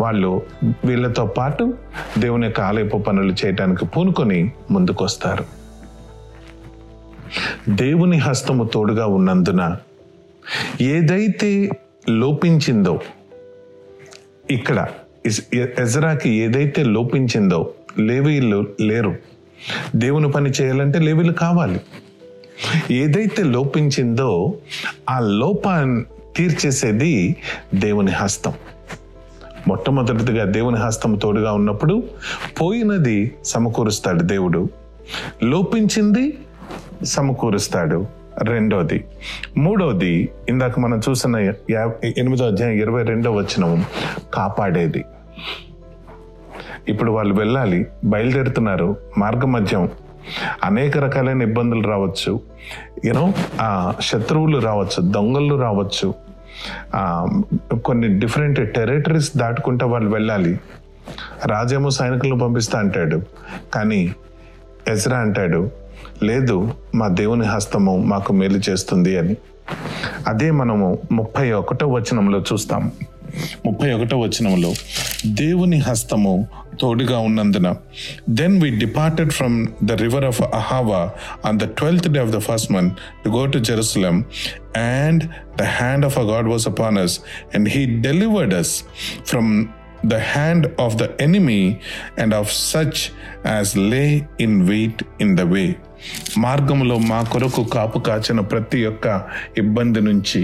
వాళ్ళు 0.00 0.42
వీళ్ళతో 0.84 1.26
పాటు 1.26 1.74
దేవుని 2.18 2.46
యొక్క 2.46 2.60
ఆలయపు 2.60 2.96
పనులు 2.96 3.32
చేయటానికి 3.32 3.86
పూనుకొని 3.86 4.52
ముందుకొస్తారు. 4.70 5.44
దేవుని 7.68 8.16
హస్తము 8.16 8.64
తోడుగా 8.64 9.06
ఉన్నందున 9.06 9.76
ఏదైతే 10.80 11.70
లోపించిందో 12.08 13.00
ఇక్కడ 14.50 14.86
ఎజరాకి 15.54 16.30
ఏదైతే 16.30 16.84
లోపించిందో 16.84 17.70
లేవీలు 17.98 18.66
లేరు. 18.80 19.16
దేవుని 19.96 20.30
పని 20.30 20.50
చేయాలంటే 20.50 20.98
లేవీలు 20.98 21.32
కావాలి. 21.32 21.80
ఏదైతే 22.90 23.42
లోపించిందో 23.42 24.54
ఆ 25.10 25.18
లోపాన్ని 25.18 26.04
తీర్చేసేది 26.36 27.36
దేవుని 27.74 28.10
హస్తం. 28.10 28.52
మొట్టమొదటిగా 29.68 30.44
దేవుని 30.44 30.76
హస్తం 30.76 31.14
తోడుగా 31.14 31.52
ఉన్నప్పుడు 31.52 32.02
పోయినది 32.60 33.34
సమకూరుస్తాడు 33.44 34.22
దేవుడు. 34.22 34.68
లోపించింది 35.42 36.38
సమకూరుస్తాడు 37.04 38.06
రెండోది. 38.42 39.04
మూడోది 39.56 40.28
ఇందాక 40.48 40.80
మనం 40.80 41.00
చూసిన 41.10 41.36
ఎనిమిదో 42.18 42.46
అధ్యాయం 42.46 42.72
ఇరవై 42.72 43.02
రెండో 43.02 43.32
వచనం 43.32 43.84
కాపాడేది. 44.34 45.04
ఇప్పుడు 46.88 47.12
వాళ్ళు 47.12 47.34
వెళ్ళాలి 47.34 47.86
బయలుదేరుతున్నారు 48.04 48.96
మార్గ 49.18 49.44
మధ్యం 49.44 49.88
అనేక 50.64 50.98
రకాలైన 50.98 51.42
ఇబ్బందులు 51.42 51.88
రావచ్చు. 51.88 52.40
యూనో 53.04 53.32
శత్రువులు 54.00 54.58
రావచ్చు 54.58 55.00
దొంగలు 55.00 55.54
రావచ్చు. 55.60 56.14
కొన్ని 57.84 58.18
డిఫరెంట్ 58.18 58.74
టెరిటరీస్ 58.74 59.36
దాటుకుంటూ 59.36 59.86
వాళ్ళు 59.86 60.10
వెళ్ళాలి. 60.10 60.60
రాజేమో 61.46 61.90
సైనికులను 61.90 62.38
పంపిస్తా 62.38 62.78
అంటాడు. 62.78 63.22
కానీ 63.74 64.14
ఎజ్రా 64.88 65.18
అంటాడు 65.18 65.70
లేదు 66.22 66.74
మా 66.94 67.08
దేవుని 67.08 67.44
హస్తము 67.44 67.96
మాకు 67.98 68.32
మేలు 68.32 68.60
చేస్తుంది 68.70 69.18
అని. 69.18 69.36
అదే 70.26 70.50
మనము 70.50 70.98
ముప్పై 71.12 71.52
ఒకటో 71.52 71.86
వచనంలో 71.88 72.38
చూస్తాం 72.52 72.92
ముప్పై 73.64 73.88
ఒకటో 73.92 74.18
వచనంలో 74.20 74.70
దేవుని 75.38 75.78
హస్తము 75.80 76.34
తోడుగా 76.80 77.18
ఉన్నందున 77.18 77.68
then 78.38 78.56
we 78.62 78.70
departed 78.78 79.32
from 79.32 79.56
the 79.82 79.98
river 80.02 80.24
of 80.24 80.40
Ahava 80.54 81.02
on 81.46 81.58
the 81.58 81.66
twelfth 81.76 82.08
day 82.08 82.20
of 82.20 82.32
the 82.32 82.40
first 82.48 82.70
month 82.72 82.94
to 83.24 83.30
go 83.30 83.44
to 83.46 83.60
Jerusalem 83.68 84.16
and 84.98 85.24
the 85.56 85.68
hand 85.76 86.06
of 86.06 86.18
a 86.18 86.26
God 86.32 86.48
was 86.48 86.66
upon 86.68 86.98
us 86.98 87.16
and 87.54 87.68
he 87.68 87.84
delivered 88.00 88.54
us 88.54 88.74
from 89.26 89.50
the 90.06 90.16
hand 90.32 90.66
of 90.80 90.96
the 90.96 91.06
enemy 91.20 91.60
and 92.18 92.34
of 92.34 92.50
such 92.64 93.00
as 93.46 93.72
lay 93.92 94.04
in 94.40 94.58
wait 94.68 95.02
in 95.20 95.32
the 95.36 95.44
way 95.52 95.64
మార్గంలో 96.38 96.98
మా 97.10 97.20
కొరకు 97.32 97.62
కాపు 97.74 97.98
కాచిన 98.00 98.40
ప్రతి 98.48 98.80
ఒక్క 98.86 99.06
ఇబ్బంది 99.58 100.00
నుంచి 100.00 100.42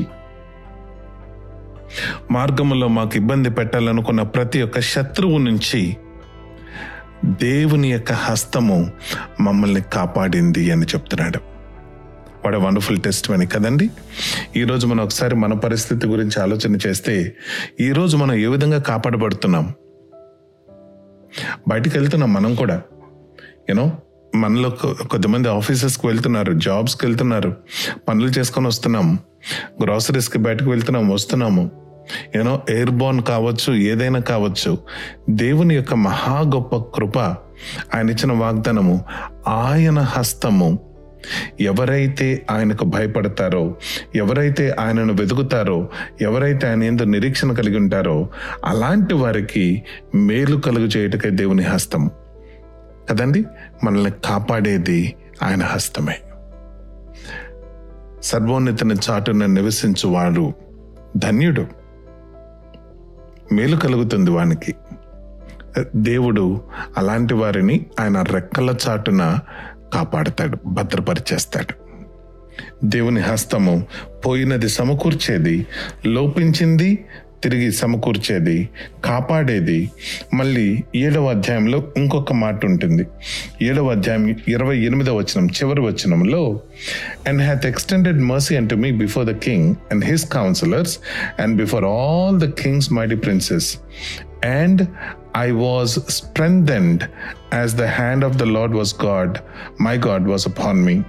మార్గంలో 2.30 2.88
మాకు 2.88 3.16
ఇబ్బంది 3.16 3.50
పెట్టాలనుకున్న 3.50 4.22
ప్రతి 4.22 4.62
ఒక్క 4.62 4.80
శత్రువు 4.80 5.38
నుంచి 5.38 5.96
దేవుని 7.24 7.92
యొక్క 7.92 8.12
హస్తము 8.12 8.90
మమ్మల్ని 9.40 9.80
కాపాడింది 9.80 10.70
అని 10.70 10.82
చెప్తున్నాడు. 10.82 11.38
వాడ 12.44 12.56
వండర్ఫుల్ 12.56 13.00
టెస్ట్ 13.00 13.30
అని 13.30 13.46
కదండి? 13.46 13.90
ఈరోజు 14.56 14.86
మనం 14.86 15.04
ఒకసారి 15.04 15.34
మన 15.34 15.52
పరిస్థితి 15.52 16.06
గురించి 16.06 16.42
ఆలోచన 16.42 16.78
చేస్తే 16.86 17.36
ఈరోజు 17.80 18.16
మనం 18.16 18.34
ఏ 18.34 18.46
విధంగా 18.46 18.78
కాపాడబడుతున్నాం? 18.78 19.74
బయటికి 21.68 21.98
వెళ్తున్నాం 21.98 22.32
మనం 22.32 22.54
కూడా. 22.54 22.82
యూనో 23.68 23.92
మనలో 24.34 24.70
కొంతమంది 24.70 25.08
కొద్దిమంది 25.08 25.48
ఆఫీసెస్కి 25.48 26.06
వెళ్తున్నారు 26.06 26.52
జాబ్స్కి 26.52 27.06
వెళ్తున్నారు 27.06 27.56
పనులు 28.08 28.28
చేసుకొని 28.28 28.66
వస్తున్నాం 28.66 29.18
గ్రాసరీస్కి 29.84 30.38
బయటకు 30.38 30.70
వెళ్తున్నాం 30.70 31.08
వస్తున్నాము. 31.08 31.70
యూనో 32.36 32.62
ఎయిర్బోర్న్ 32.70 33.22
కావచ్చు 33.22 33.74
ఏదైనా 33.74 34.18
కావచ్చు 34.18 34.78
దేవుని 35.30 35.74
యొక్క 35.74 35.94
మహా 35.94 36.40
గొప్ప 36.40 36.76
కృప 36.76 37.18
ఆయన 37.94 38.10
ఇచ్చిన 38.10 38.32
వాగ్దానము 38.32 39.04
ఆయన 39.48 39.98
హస్తము. 39.98 40.78
ఎవరైతే 41.60 42.46
ఆయనకు 42.50 42.84
భయపడతారో 42.84 43.76
ఎవరైతే 44.14 44.76
ఆయనను 44.80 45.12
వెతుకుతారో 45.12 45.88
ఎవరైతే 46.20 46.68
ఆయన 46.68 46.82
ఎందు 46.82 47.02
నిరీక్షణ 47.02 47.52
కలిగి 47.52 47.76
ఉంటారో 47.76 48.28
అలాంటి 48.64 49.14
వారికి 49.14 49.82
మేలు 50.14 50.56
కలుగు 50.56 50.86
చేయటకే 50.86 51.30
దేవుని 51.30 51.62
హస్తం 51.62 52.10
కదండి? 53.10 53.44
మనల్ని 53.84 54.10
కాపాడేది 54.10 55.14
ఆయన 55.42 55.62
హస్తమే. 55.62 56.18
సర్వోన్నతిని 58.22 58.94
చాటున 59.10 59.46
నివసించువాడు 59.46 60.52
ధన్యుడు. 61.16 61.66
మేలు 63.54 63.76
కలుగుతుంది 63.76 64.30
వానికి. 64.30 64.74
దేవుడు 65.96 66.60
అలాంటి 66.96 67.34
వారిని 67.34 67.86
ఆయన 68.00 68.22
రెక్కల 68.22 68.74
చాటున 68.88 69.38
కాపాడతాడు 69.94 70.58
భద్రపరిచేస్తాడు. 70.66 71.74
దేవుని 72.84 73.20
హస్తము 73.20 73.86
పోయినది 74.26 74.68
సమకూర్చేది 74.68 75.66
లోపించింది 76.06 77.04
తిరిగి 77.42 77.72
సమకూర్చేది 77.72 78.68
కాపాడేది. 79.04 79.90
మళ్ళీ 80.34 80.82
ఏడవ 80.96 81.26
అధ్యాయంలో 81.26 81.84
ఇంకొక 81.96 82.32
మాట 82.32 82.66
ఉంటుంది. 82.66 83.06
ఏడవ 83.62 83.90
అధ్యాయం 83.90 84.36
ఇరవై 84.48 84.78
ఎనిమిదవ 84.78 85.16
వచనం 85.16 85.46
చివరి 85.46 85.80
వచనంలో 85.80 86.60
and 87.26 87.42
hath 87.42 87.66
extended 87.66 88.18
mercy 88.18 88.56
and 88.56 88.74
me 88.74 88.90
before 88.92 89.26
the 89.26 89.30
king 89.30 89.74
and 89.90 90.04
his 90.04 90.32
counsellors 90.32 90.98
and 91.40 91.56
before 91.56 91.84
all 91.84 92.40
the 92.40 92.50
king's 92.50 92.92
mighty 92.92 93.16
princes 93.16 93.78
and 94.44 94.88
I 95.36 95.50
was 95.50 95.90
strengthened 95.90 97.00
as 97.54 97.74
the 97.74 97.82
hand 97.82 98.24
of 98.24 98.36
the 98.36 98.42
Lord 98.42 98.72
was 98.72 99.04
God 99.04 99.38
my 99.82 99.96
God 99.96 100.28
was 100.28 100.48
upon 100.48 100.84
me 100.84 101.02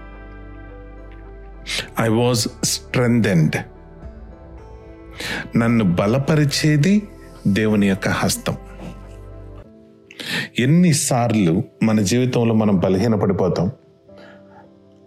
I 2.01 2.07
was 2.07 2.47
strengthened. 2.63 3.55
నన్ను 5.55 5.85
బలపరిచేది 5.85 7.07
దేవుని 7.47 7.87
యొక్క 7.87 8.09
హస్తం. 8.09 8.55
ఎన్నిసార్లు 10.59 11.63
మన 11.83 12.01
జీవితంలో 12.01 12.55
మనం 12.55 12.79
బలహీనపడిపోతాం? 12.79 13.71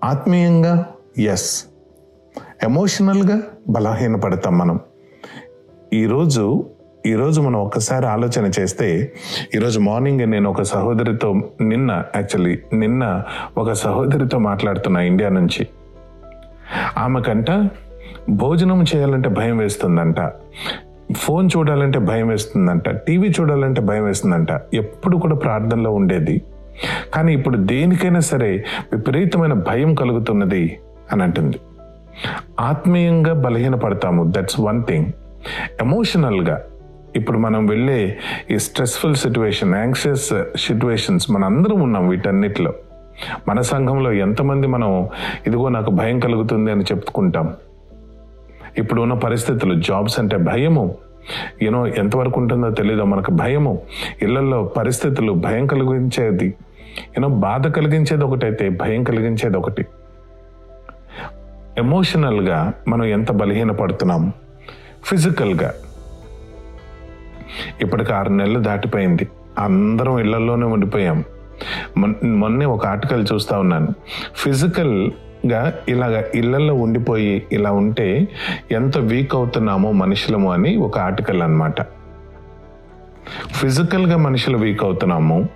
ఆత్మీయంగా 0.04 0.86
ఎస్ 1.18 1.64
ఎమోషనల్గా 2.62 3.42
బలహీనపడతాం 3.68 4.58
మనం. 4.58 4.80
ఈరోజు 5.92 6.70
ఈరోజు 7.06 7.40
మనం 7.40 7.60
ఒక్కసారి 7.60 8.06
ఆలోచన 8.06 8.50
చేస్తే 8.60 9.12
ఈరోజు 9.54 9.80
మార్నింగ్ 9.80 10.30
నేను 10.30 10.50
ఒక 10.50 10.62
సహోదరితో 10.62 11.50
నిన్న 11.60 12.04
యాక్చువల్లీ 12.16 12.58
నిన్న 12.72 13.22
ఒక 13.58 13.72
సహోదరితో 13.72 14.38
మాట్లాడుతున్నా 14.38 15.00
ఇండియా 15.00 15.28
నుంచి. 15.28 15.68
ఆమెకంట 16.98 17.50
భోజనం 18.28 18.84
చేయాలంటే 18.96 19.28
భయం 19.28 19.58
వేస్తుందంట. 19.58 20.32
ఫోన్ 21.16 21.50
చూడాలంటే 21.56 21.98
భయం 21.98 22.28
వేస్తుందంట. 22.28 22.88
టీవీ 22.88 23.28
చూడాలంటే 23.28 23.80
భయం 23.80 24.04
వేస్తుందంట. 24.04 24.48
ఎప్పుడు 24.74 25.16
కూడా 25.16 25.34
ప్రార్థనలో 25.34 25.90
ఉండేది. 25.90 26.42
కానీ 27.14 27.32
ఇప్పుడు 27.32 27.56
దేనికైనా 27.56 28.20
సరే 28.20 28.64
విపరీతమైన 28.92 29.52
భయం 29.52 29.94
కలుగుతున్నది 29.94 30.78
అని 31.12 31.22
అంటుంది. 31.22 31.60
ఆత్మీయంగా 32.60 33.34
బలహీనపడతాము. 33.34 34.32
దట్స్ 34.36 34.60
వన్ 34.60 34.84
థింగ్ 34.84 35.06
ఎమోషనల్గా 35.80 36.62
ఇప్పుడు 37.16 37.38
మనం 37.38 37.66
వెళ్ళే 37.66 38.18
ఈ 38.50 38.58
స్ట్రెస్ఫుల్ 38.58 39.14
సిచ్యువేషన్ 39.14 39.74
యాంగ్షియస్ 39.74 40.28
సిచ్యువేషన్స్ 40.56 41.30
మన 41.30 41.44
అందరం 41.44 41.80
ఉన్నాం 41.80 42.08
వీటన్నిటిలో. 42.08 42.72
మన 43.48 43.60
సంఘంలో 43.60 44.12
ఎంతమంది 44.12 44.66
మనం 44.66 45.08
ఇదిగో 45.46 45.68
నాకు 45.68 45.90
భయం 45.90 46.20
కలుగుతుంది 46.20 46.70
అని 46.70 46.82
చెప్పుకుంటాం. 46.82 47.54
ఇప్పుడు 48.78 49.02
ఉన్న 49.02 49.14
పరిస్థితులు 49.14 49.82
జాబ్స్ 49.82 50.20
అంటే 50.20 50.36
భయము. 50.36 50.94
యూనో 51.62 51.86
ఎంతవరకు 51.86 52.40
ఉంటుందో 52.40 52.70
తెలియదో 52.70 53.04
మనకు? 53.04 53.30
భయము. 53.30 53.82
ఇళ్ళలో 54.22 54.64
పరిస్థితులు 54.64 55.32
భయం 55.32 55.66
కలిగించేది. 55.66 56.46
యూనో 56.98 57.28
బాధ 57.28 57.66
కలిగించేది 57.66 58.24
ఒకటైతే 58.24 58.68
భయం 58.68 59.04
కలిగించేది 59.04 59.56
ఒకటి. 59.56 59.86
ఎమోషనల్గా 61.78 62.72
మనం 62.88 63.04
ఎంత 63.04 63.32
బలహీనపడుతున్నాం? 63.32 64.32
ఫిజికల్గా 65.04 65.74
ఇప్పటికి 67.80 68.12
ఆరు 68.12 68.28
నెలలు 68.28 68.58
దాటిపోయింది. 68.58 69.28
అందరం 69.58 70.18
ఇళ్ళలోనే 70.18 70.66
ఉండిపోయాం. 70.66 71.24
మొన్నే 72.24 72.66
ఒక 72.66 72.86
ఆర్టికల్ 72.86 73.26
చూస్తూ 73.32 73.58
ఉన్నాను. 73.58 73.88
ఫిజికల్ 74.34 75.10
గా 75.50 75.74
ఇలాగ 75.88 76.22
ఇళ్ళలో 76.34 76.74
ఉండిపోయి 76.74 77.46
ఇలా 77.52 77.70
ఉంటే 77.72 78.28
ఎంత 78.72 78.98
వీక్ 78.98 79.34
అవుతున్నామో 79.34 79.92
మనుషులము 79.92 80.52
అని 80.52 80.76
ఒక 80.76 80.98
ఆర్టికల్ 80.98 81.42
అన్నమాట. 81.42 81.82
ఫిజికల్గా 83.52 84.16
మనుషులు 84.16 84.58
వీక్ 84.58 84.84
అవుతున్నాము 84.84 85.48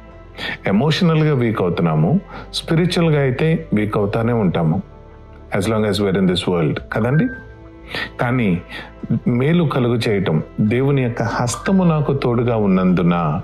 ఎమోషనల్గా 0.66 1.35
వీక్ 1.35 1.62
అవుతున్నాము 1.62 2.20
స్పిరిచువల్గా 2.55 3.20
అయితే 3.20 3.68
వీక్ 3.74 3.96
అవుతానే 3.96 4.33
ఉంటాము. 4.33 4.83
As 5.55 5.68
long 5.68 5.87
as 5.87 6.01
we're 6.01 6.16
in 6.16 6.29
this 6.29 6.48
world 6.48 6.81
కదండి? 6.92 7.29
కానీ 8.20 8.62
మేలు 9.29 9.64
కలుగు 9.64 10.01
చేయటం 10.09 10.42
దేవుని 10.61 11.03
యొక్క 11.03 11.22
హస్తము 11.22 11.85
నాకు 11.85 12.12
తోడుగా 12.12 12.57
ఉన్నందున 12.57 13.42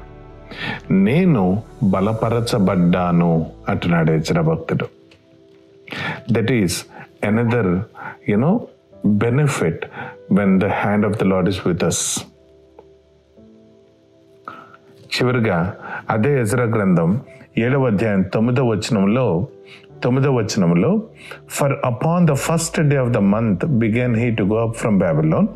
నేను 0.91 1.63
బలపరచబడ్డాను 1.85 3.47
అంటున్నాడు 3.69 4.13
ఇచ్చిన 4.13 4.41
భక్తుడు. 4.41 4.94
That 6.33 6.53
is 6.53 6.77
another 7.25 7.73
you know 8.29 8.53
benefit 9.07 9.85
when 10.33 10.61
the 10.61 10.65
hand 10.83 11.07
of 11.07 11.19
the 11.19 11.23
Lord 11.23 11.49
is 11.49 11.67
with 11.67 11.85
us 11.85 12.03
చివరిగా 15.17 15.59
అదే 16.11 16.41
ఎజరా 16.41 16.65
గ్రంథం 16.65 17.21
ఏడవ 17.59 17.87
అధ్యాయం 17.87 18.23
తొమ్మిదవ 18.23 18.67
వచనంలో 18.67 19.49
తొమ్మిదవ 20.03 20.33
వచనంలో 20.35 21.03
for 21.51 21.75
upon 21.85 22.27
the 22.27 22.33
first 22.33 22.81
day 22.81 22.97
of 22.97 23.11
the 23.11 23.17
month 23.17 23.65
began 23.65 24.17
he 24.17 24.31
to 24.31 24.43
go 24.43 24.59
up 24.69 24.77
from 24.77 24.99
Babylon 24.99 25.49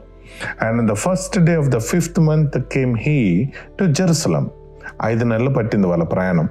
and 0.61 0.91
the 0.91 0.95
first 0.95 1.39
day 1.39 1.55
of 1.55 1.69
the 1.69 1.79
fifth 1.79 2.21
month 2.21 2.57
came 2.73 2.97
he 2.97 3.19
to 3.79 3.85
Jerusalem 3.85 4.51
ఐదు 5.03 5.25
నెలలు 5.25 5.51
పట్టింది 5.51 5.87
వాళ్ళ 5.87 6.05
ప్రయాణం. 6.05 6.49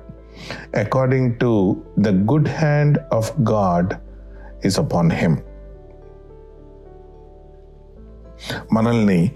According 0.78 1.34
to 1.34 1.78
the 2.00 2.08
good 2.10 2.48
hand 2.48 3.00
of 3.14 3.42
God 3.42 3.94
is 4.66 4.80
upon 4.80 5.12
him 5.12 5.38
మనల్ని 8.74 9.32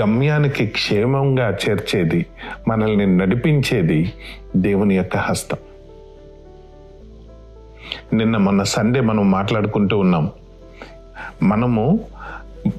గమ్యానికి 0.00 0.66
క్షేమంగా 0.66 1.50
చేర్చేది 1.50 2.26
మనల్ని 2.68 3.16
నడిపించేది 3.16 4.12
దేవుని 4.56 4.96
యొక్క 4.96 5.16
హస్తం. 5.16 5.56
నిన్న 8.18 8.36
మొన్న 8.36 8.62
సండే 8.62 9.00
మనం 9.00 9.30
మాట్లాడుకుంటూ 9.30 9.98
ఉన్నాం. 9.98 10.30
మనము 11.42 12.00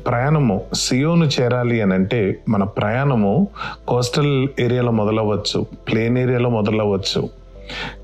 ప్రయాణము 0.07 0.62
సియోను 0.73 1.25
చేరాలి 1.25 1.81
అని 1.81 1.93
అంటే 1.93 2.39
మన 2.49 2.63
ప్రయాణము 2.63 3.47
కోస్టల్ 3.88 4.47
ఏరియాలో 4.59 4.91
మొదలవ్వచ్చు 4.91 5.62
ప్లేన్ 5.62 6.17
ఏరియాలో 6.17 6.49
మొదలవ్వచ్చు 6.49 7.42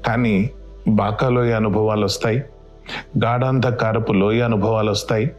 కానీ 0.07 0.49
బాకాలోయ 0.87 1.51
అనుభవాలు 1.53 2.05
వస్తాయి. 2.05 2.43
గాఢాంధకారపు 3.23 4.13
లోయ 4.13 4.41
అనుభవాలు 4.41 4.91
వస్తాయి. 4.91 5.31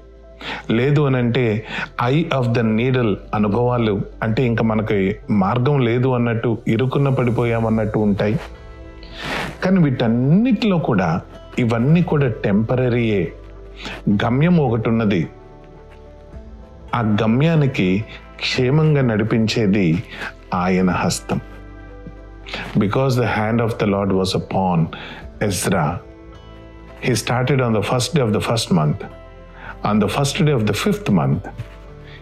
లేదు 0.70 1.00
అని 1.00 1.16
అంటే 1.16 1.66
ఐ 2.02 2.24
ఆఫ్ 2.34 2.48
ద 2.48 2.58
నీడల్ 2.58 3.16
అనుభవాలు 3.34 4.00
అంటే 4.22 4.42
ఇంకా 4.42 4.64
మనకి 4.64 5.16
మార్గం 5.30 5.80
లేదు 5.80 6.08
అన్నట్టు 6.08 6.58
ఇరుకున్న 6.68 7.08
పడిపోయామన్నట్టు 7.08 7.98
ఉంటాయి. 7.98 8.40
కానీ 9.64 9.80
వీటన్నిటిలో 9.80 10.78
కూడా 10.78 11.20
ఇవన్నీ 11.58 12.02
కూడా 12.02 12.28
టెంపరీయే. 12.28 13.32
గమ్యం 14.10 14.56
ఒకటి 14.56 14.88
ఉన్నది 14.88 15.28
ఆ 16.94 17.00
గమ్యానికి 17.22 18.04
క్షేమంగా 18.36 19.02
నడిపించేది 19.02 20.02
ఆయన 20.54 20.90
హస్తం. 20.90 21.40
Because 22.77 23.13
the 23.21 23.27
hand 23.37 23.61
of 23.61 23.75
the 23.77 23.87
lord 23.95 24.13
was 24.13 24.35
upon 24.35 24.85
Ezra 25.41 25.85
He 27.01 27.13
started 27.15 27.59
on 27.61 27.73
the 27.73 27.83
first 27.83 28.15
day 28.15 28.21
of 28.21 28.31
the 28.33 28.41
first 28.41 28.71
month. 28.71 29.01
On 29.83 29.99
the 29.99 30.07
first 30.07 30.37
day 30.45 30.51
of 30.51 30.63
the 30.65 30.73
fifth 30.73 31.09
month, 31.11 31.43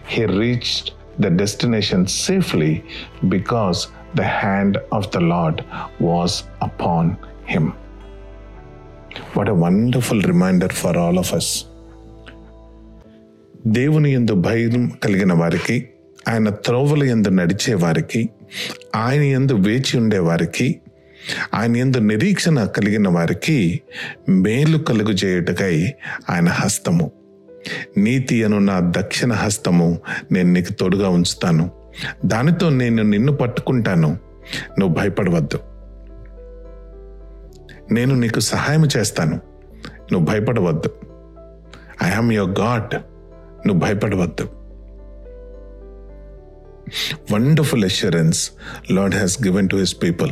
he 0.06 0.22
reached 0.42 0.86
the 1.18 1.30
destination 1.30 2.06
safely 2.06 2.72
because 3.28 3.78
the 4.14 4.28
hand 4.40 4.74
of 4.92 5.10
the 5.10 5.22
Lord 5.22 5.64
was 6.00 6.32
upon 6.60 7.04
him. 7.44 7.72
What 9.32 9.48
a 9.48 9.54
wonderful 9.54 10.20
reminder 10.22 10.68
for 10.80 10.92
all 10.96 11.18
of 11.18 11.30
us. 11.32 11.48
దేవుని 13.66 14.10
ఎందు 14.12 14.34
భయం 14.46 14.82
కలిగిన 15.04 15.32
వారికి 15.32 15.76
ఆయన 16.28 16.48
త్రోవల 16.66 17.02
ఎందు 17.04 17.28
నడిచే 17.28 17.74
వారికి 17.74 18.20
ఆయన 18.95 19.21
ఎందు 19.21 19.53
వేచి 19.53 19.97
ఉండేవారికి 19.97 20.81
ఆయన 21.53 21.75
ఎందు 21.75 21.97
నిరీక్షణ 21.97 22.65
కలిగిన 22.65 23.09
వారికి 23.09 23.81
మేలు 24.29 24.77
కలుగు 24.77 25.09
చేయుటకై 25.09 25.93
ఆయన 26.29 26.49
హస్తము. 26.49 27.11
నీతి 27.97 28.43
అను 28.43 28.59
నా 28.59 28.79
దక్షిణ 28.83 29.33
హస్తము 29.33 29.99
నేను 30.31 30.53
నీకు 30.53 30.73
తోడుగా 30.73 31.09
ఉంచుతాను. 31.09 31.71
దానితో 32.25 32.69
నేను 32.69 33.03
నిన్ను 33.03 33.33
పట్టుకుంటాను. 33.33 34.17
నువ్వు 34.79 34.95
భయపడవద్దు. 34.95 35.59
నేను 37.93 38.15
నీకు 38.15 38.39
సహాయం 38.39 38.87
చేస్తాను. 38.97 39.39
నువ్వు 40.11 40.25
భయపడవద్దు. 40.25 40.91
ఐ 42.03 42.09
ఆమ్ 42.09 42.33
యువర్ 42.33 42.59
గాడ్ 42.59 42.95
నువ్వు 43.67 43.79
భయపడవద్దు. 43.79 44.58
Wonderful 47.31 47.83
assurance 47.83 48.51
Lord 48.91 49.15
has 49.15 49.43
given 49.43 49.69
to 49.69 49.75
his 49.75 49.95
people 50.03 50.31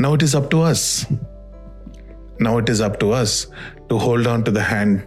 now 0.00 0.14
it 0.14 0.24
is 0.24 0.36
up 0.36 0.50
to 0.50 0.56
us 0.56 1.06
now 2.42 2.60
it 2.60 2.70
is 2.70 2.82
up 2.82 3.00
to 3.00 3.06
us 3.06 3.46
to 3.90 3.94
hold 3.94 4.28
on 4.28 4.44
to 4.44 4.50
the 4.50 4.58
hand 4.58 5.00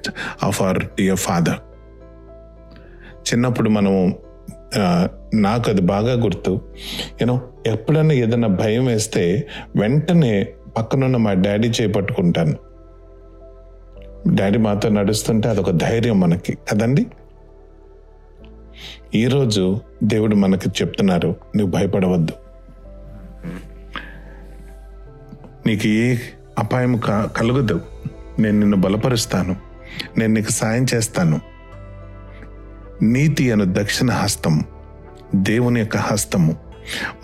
of 0.43 0.61
our 0.61 0.79
dear 0.79 1.17
Father 1.17 1.59
చిన్నప్పుడు 3.23 3.69
మనము 3.69 4.19
నాకు 5.33 5.69
అది 5.69 5.81
బాగా 5.81 6.13
గుర్తు. 6.23 6.61
You know 7.21 7.41
ఎప్పుడన్నా 7.67 8.13
ఏదైనా 8.13 8.47
భయం 8.47 8.85
వేస్తే 8.85 9.47
వెంటనే 9.75 10.53
పక్కనున్న 10.77 11.17
మా 11.17 11.33
డాడీ 11.33 11.67
చేపట్టుకుంటాను 11.69 12.55
డాడీ 14.35 14.57
మాతో 14.57 14.89
నడుస్తుంటే 14.89 15.49
అదొక 15.49 15.71
ధైర్యం 15.71 16.19
మనకి. 16.19 16.57
కదండి? 16.71 17.05
ఈరోజు 19.15 19.81
దేవుడు 20.03 20.35
మనకి 20.35 20.69
చెప్తున్నారు 20.69 21.35
నువ్వు 21.55 21.77
భయపడవద్దు. 21.77 22.33
నీకు 25.67 25.87
ఏ 25.87 26.15
అపాయం 26.59 26.97
క- 26.97 27.25
కలుగదు. 27.37 27.81
నేను 28.39 28.59
నిన్ను 28.59 28.77
బలపరుస్తాను. 28.77 29.55
నేను 30.17 30.33
నీకు 30.33 30.51
సాయం 30.51 30.85
చేస్తాను. 30.95 31.41
నీతి 33.01 33.51
అను 33.51 33.65
దక్షిణ 33.67 34.11
హస్తం 34.11 34.63
దేవుని 35.35 35.79
యొక్క 35.79 35.97
హస్తము 35.97 36.55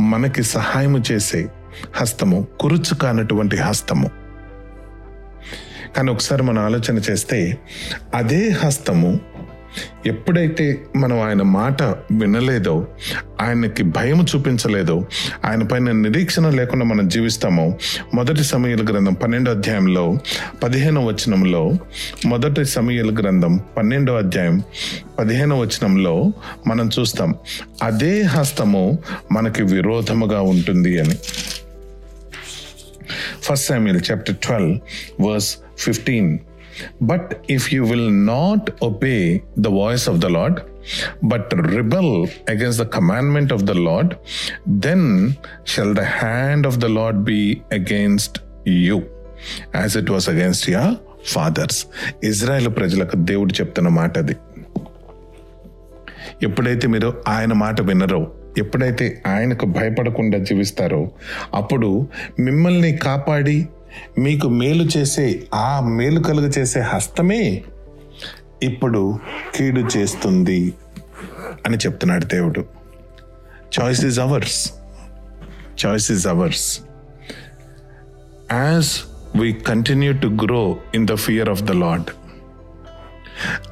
మనకి 0.01 0.43
సహాయము 0.43 1.03
చేసే 1.11 1.47
హస్తము 1.95 2.47
కురుచు 2.59 2.95
కానటువంటి 2.95 3.57
హస్తము. 3.57 4.09
కానీ 5.97 6.11
ఒకసారి 6.11 6.43
మనం 6.43 6.65
ఆలోచన 6.65 6.97
చేస్తే 6.97 7.57
అదే 8.15 8.49
హస్తము 8.49 9.19
ఎప్పుడైతే 10.05 10.85
మనం 10.95 11.19
ఆయన 11.21 11.41
మాట 11.41 11.83
వినలేదో 12.11 12.87
ఆయనకి 13.41 13.83
భయం 13.83 14.25
చూపించలేదో 14.35 15.05
ఆయన 15.45 15.63
పైన 15.63 15.91
నిరీక్షణ 15.91 16.49
లేకుండా 16.49 16.85
మనం 16.85 17.09
జీవిస్తామో 17.09 17.73
మొదటి 18.13 18.43
సమయాల 18.43 18.83
గ్రంథం 18.83 19.13
పన్నెండో 19.13 19.51
అధ్యాయంలో 19.51 20.17
పదిహేనో 20.63 21.05
వచనంలో 21.05 21.73
మొదటి 22.25 22.65
సమయాల 22.65 23.11
గ్రంథం 23.19 23.59
పన్నెండో 23.77 24.15
అధ్యాయం 24.15 24.63
పదిహేనో 25.19 25.59
వచనంలో 25.59 26.33
మనం 26.67 26.89
చూస్తాం 26.99 27.35
అదే 27.83 28.21
హస్తము 28.21 28.99
మనకి 29.31 29.63
విరోధముగా 29.63 30.41
ఉంటుంది 30.41 30.99
అని 30.99 31.17
first 33.43 33.67
Samuel 33.67 33.99
chapter 33.99 34.33
12, 34.33 34.81
verse 35.19 35.49
15. 35.77 36.48
But 37.01 37.33
if 37.49 37.73
you 37.73 37.85
will 37.85 38.25
not 38.25 38.69
obey 38.81 39.15
the 39.57 39.67
voice 39.67 40.09
of 40.09 40.17
the 40.17 40.25
Lord 40.25 40.59
but 41.23 41.53
rebel 41.75 42.11
against 42.49 42.83
the 42.83 42.87
commandment 42.87 43.53
of 43.53 43.63
the 43.63 43.71
Lord 43.71 44.13
then 44.79 45.07
shall 45.67 45.93
the 45.93 46.05
hand 46.19 46.67
of 46.67 46.77
the 46.77 46.85
Lord 46.85 47.17
be 47.23 47.39
against 47.73 48.37
you 48.67 48.97
as 49.75 49.97
it 49.97 50.11
was 50.11 50.29
against 50.29 50.69
your 50.69 50.83
fathers 51.33 51.79
Israel 52.23 52.75
ప్రజలకు 52.75 53.15
దేవుడు 53.15 53.53
చెప్తున్న 53.53 53.87
మాట 53.89 54.17
అది. 54.17 54.35
ఎప్పుడైతే 56.43 56.87
మీరు 56.87 57.13
ఆయన 57.27 57.53
మాట 57.53 57.81
వినరో 57.81 58.19
ఎప్పుడైతే 58.57 59.21
ఆయనకు 59.27 59.65
భయపడకుండా 59.65 60.37
జీవిస్తారో 60.37 61.11
అప్పుడు 61.53 61.89
మిమ్మల్ని 62.39 62.97
కాపాడి 62.97 63.57
మీకు 64.17 64.47
మేలు 64.49 64.83
చేసే 64.97 65.43
ఆ 65.53 65.79
మేలు 65.79 66.19
కలుగు 66.19 66.47
చేసే 66.47 66.79
హస్తమే 66.79 67.63
ఇప్పుడు 68.63 69.19
కీడు 69.55 69.79
చేస్తుంది 69.97 70.73
అని 71.65 71.77
చెప్తున్నాడు 71.77 72.25
దేవుడు. 72.25 72.61
Choice 73.79 74.05
is 74.05 74.19
ours 74.19 74.73
choice 75.85 76.11
is 76.11 76.27
ours 76.27 76.79
as 78.51 78.99
we 79.41 79.53
continue 79.53 80.13
to 80.13 80.27
grow 80.27 80.77
in 80.95 81.07
the 81.07 81.15
fear 81.15 81.49
of 81.49 81.63
the 81.63 81.71
Lord 81.71 82.09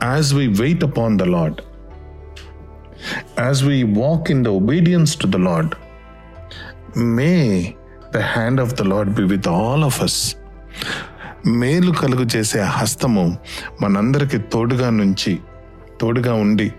as 0.04 0.34
we 0.34 0.48
wait 0.48 0.84
upon 0.84 1.20
the 1.20 1.24
Lord 1.24 1.62
as 3.40 3.64
we 3.64 3.84
walk 3.84 4.32
in 4.32 4.44
the 4.44 4.48
obedience 4.48 5.20
to 5.20 5.28
the 5.28 5.36
Lord 5.36 5.76
may 6.98 7.34
the 8.14 8.18
hand 8.18 8.62
of 8.62 8.74
the 8.76 8.82
Lord 8.82 9.10
be 9.10 9.24
with 9.24 9.48
all 9.48 9.84
of 9.84 10.02
us 10.02 10.36
మేలు 11.46 11.92
కలుగు 11.92 12.38
చేసే 12.38 12.60
హస్తము 12.60 13.38
మనందరికి 13.82 14.38
తోడుగా 14.38 14.90
నుంచి 14.90 15.40
తోడుగా 16.02 16.34
ఉండి 16.34 16.72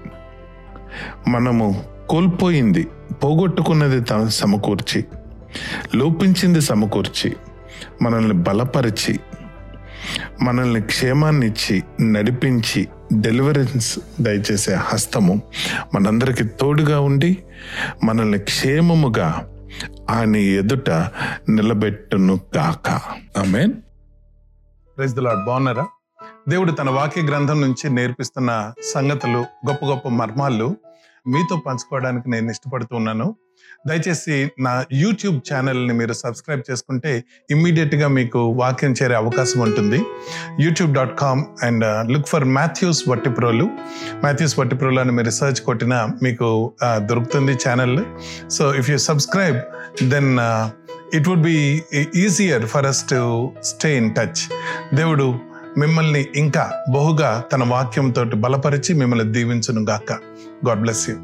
మనము 1.28 1.84
కోల్పోయింది 2.08 2.88
పోగొట్టుకున్నది 3.12 4.00
సమకూర్చి 4.28 5.04
లోపించింది 5.94 6.60
సమకూర్చి 6.60 7.36
మనల్ని 8.02 8.34
బలపరిచి 8.34 9.20
మనల్ని 10.42 10.80
క్షేమాన్ని 10.80 11.46
ఇచ్చి 11.46 11.82
నడిపించి 12.02 12.88
డెలివరెన్స్ 13.12 13.98
దయచేసే 14.20 14.74
హస్తము 14.74 15.42
మనందరికి 15.94 16.44
తోడుగా 16.44 17.00
ఉండి 17.00 17.38
మనల్ని 18.04 18.38
క్షేమముగా 18.38 19.28
ఆయన 20.10 20.36
ఎదుట 20.36 20.90
నిలబెట్టును 21.48 22.40
గాక. 22.56 22.88
ఆమెన్. 23.38 23.72
లార్డ్ 25.18 25.44
బాగున్నారా? 25.44 25.86
దేవుడు 26.48 26.72
తన 26.72 26.90
వాక్య 26.90 27.22
గ్రంథం 27.22 27.60
నుంచి 27.60 27.90
నేర్పిస్తున్న 27.90 28.72
సంగతులు 28.94 29.38
గొప్ప 29.38 29.84
గొప్ప 29.84 30.08
మర్మాలు 30.08 30.76
మీతో 31.26 31.56
పంచుకోవడానికి 31.56 32.30
నేను 32.30 32.50
ఇష్టపడుతున్నాను 32.50 33.36
దయచేసి 33.84 34.36
నా 34.60 34.72
యూట్యూబ్ 34.92 35.36
ఛానల్ని 35.48 35.94
మీరు 35.94 36.14
సబ్స్క్రైబ్ 36.22 36.62
చేసుకుంటే 36.70 37.12
ఇమ్మీడియట్గా 37.50 38.08
మీకు 38.08 38.40
వాక్యం 38.60 38.92
చేరే 38.92 39.14
అవకాశం 39.14 39.60
ఉంటుంది. 39.60 39.98
YouTube 40.64 40.92
dot 40.98 41.14
com 41.22 41.42
and 41.66 41.84
look 42.12 42.28
for 42.28 42.46
Mathews 42.58 43.02
Vattiprolu 43.08 43.66
Mathews 44.24 44.56
Vattiprolu 44.60 45.00
అని 45.00 45.12
మీరు 45.12 45.28
రీసెర్చ్ 45.30 45.60
కొట్టినా 45.60 46.00
మీకు 46.22 46.48
uh, 46.86 46.98
దొరుకుతుంది 47.08 47.54
channel. 47.66 47.98
So 48.50 48.64
if 48.80 48.90
you 48.90 48.98
subscribe 49.10 49.58
then 50.14 50.32
it 51.14 51.28
would 51.28 51.44
be 51.50 51.58
easier 52.24 52.66
for 52.66 52.86
us 52.86 53.02
to 53.12 53.20
stay 53.62 53.90
in 53.96 54.10
touch 54.18 54.42
దేవుడు 54.94 55.28
మిమ్మల్ని 55.78 56.22
ఇంకా 56.36 56.66
బహుగా 56.94 57.30
తన 57.52 57.62
వాక్యంతో 57.72 58.24
బలపరిచి 58.46 58.94
మిమ్మల్ని 58.94 59.28
దీవించును 59.32 59.82
గాక 59.92 60.12
గాడ్ 60.68 60.80
బ్లెస్ 60.80 61.04
యూ 61.10 61.16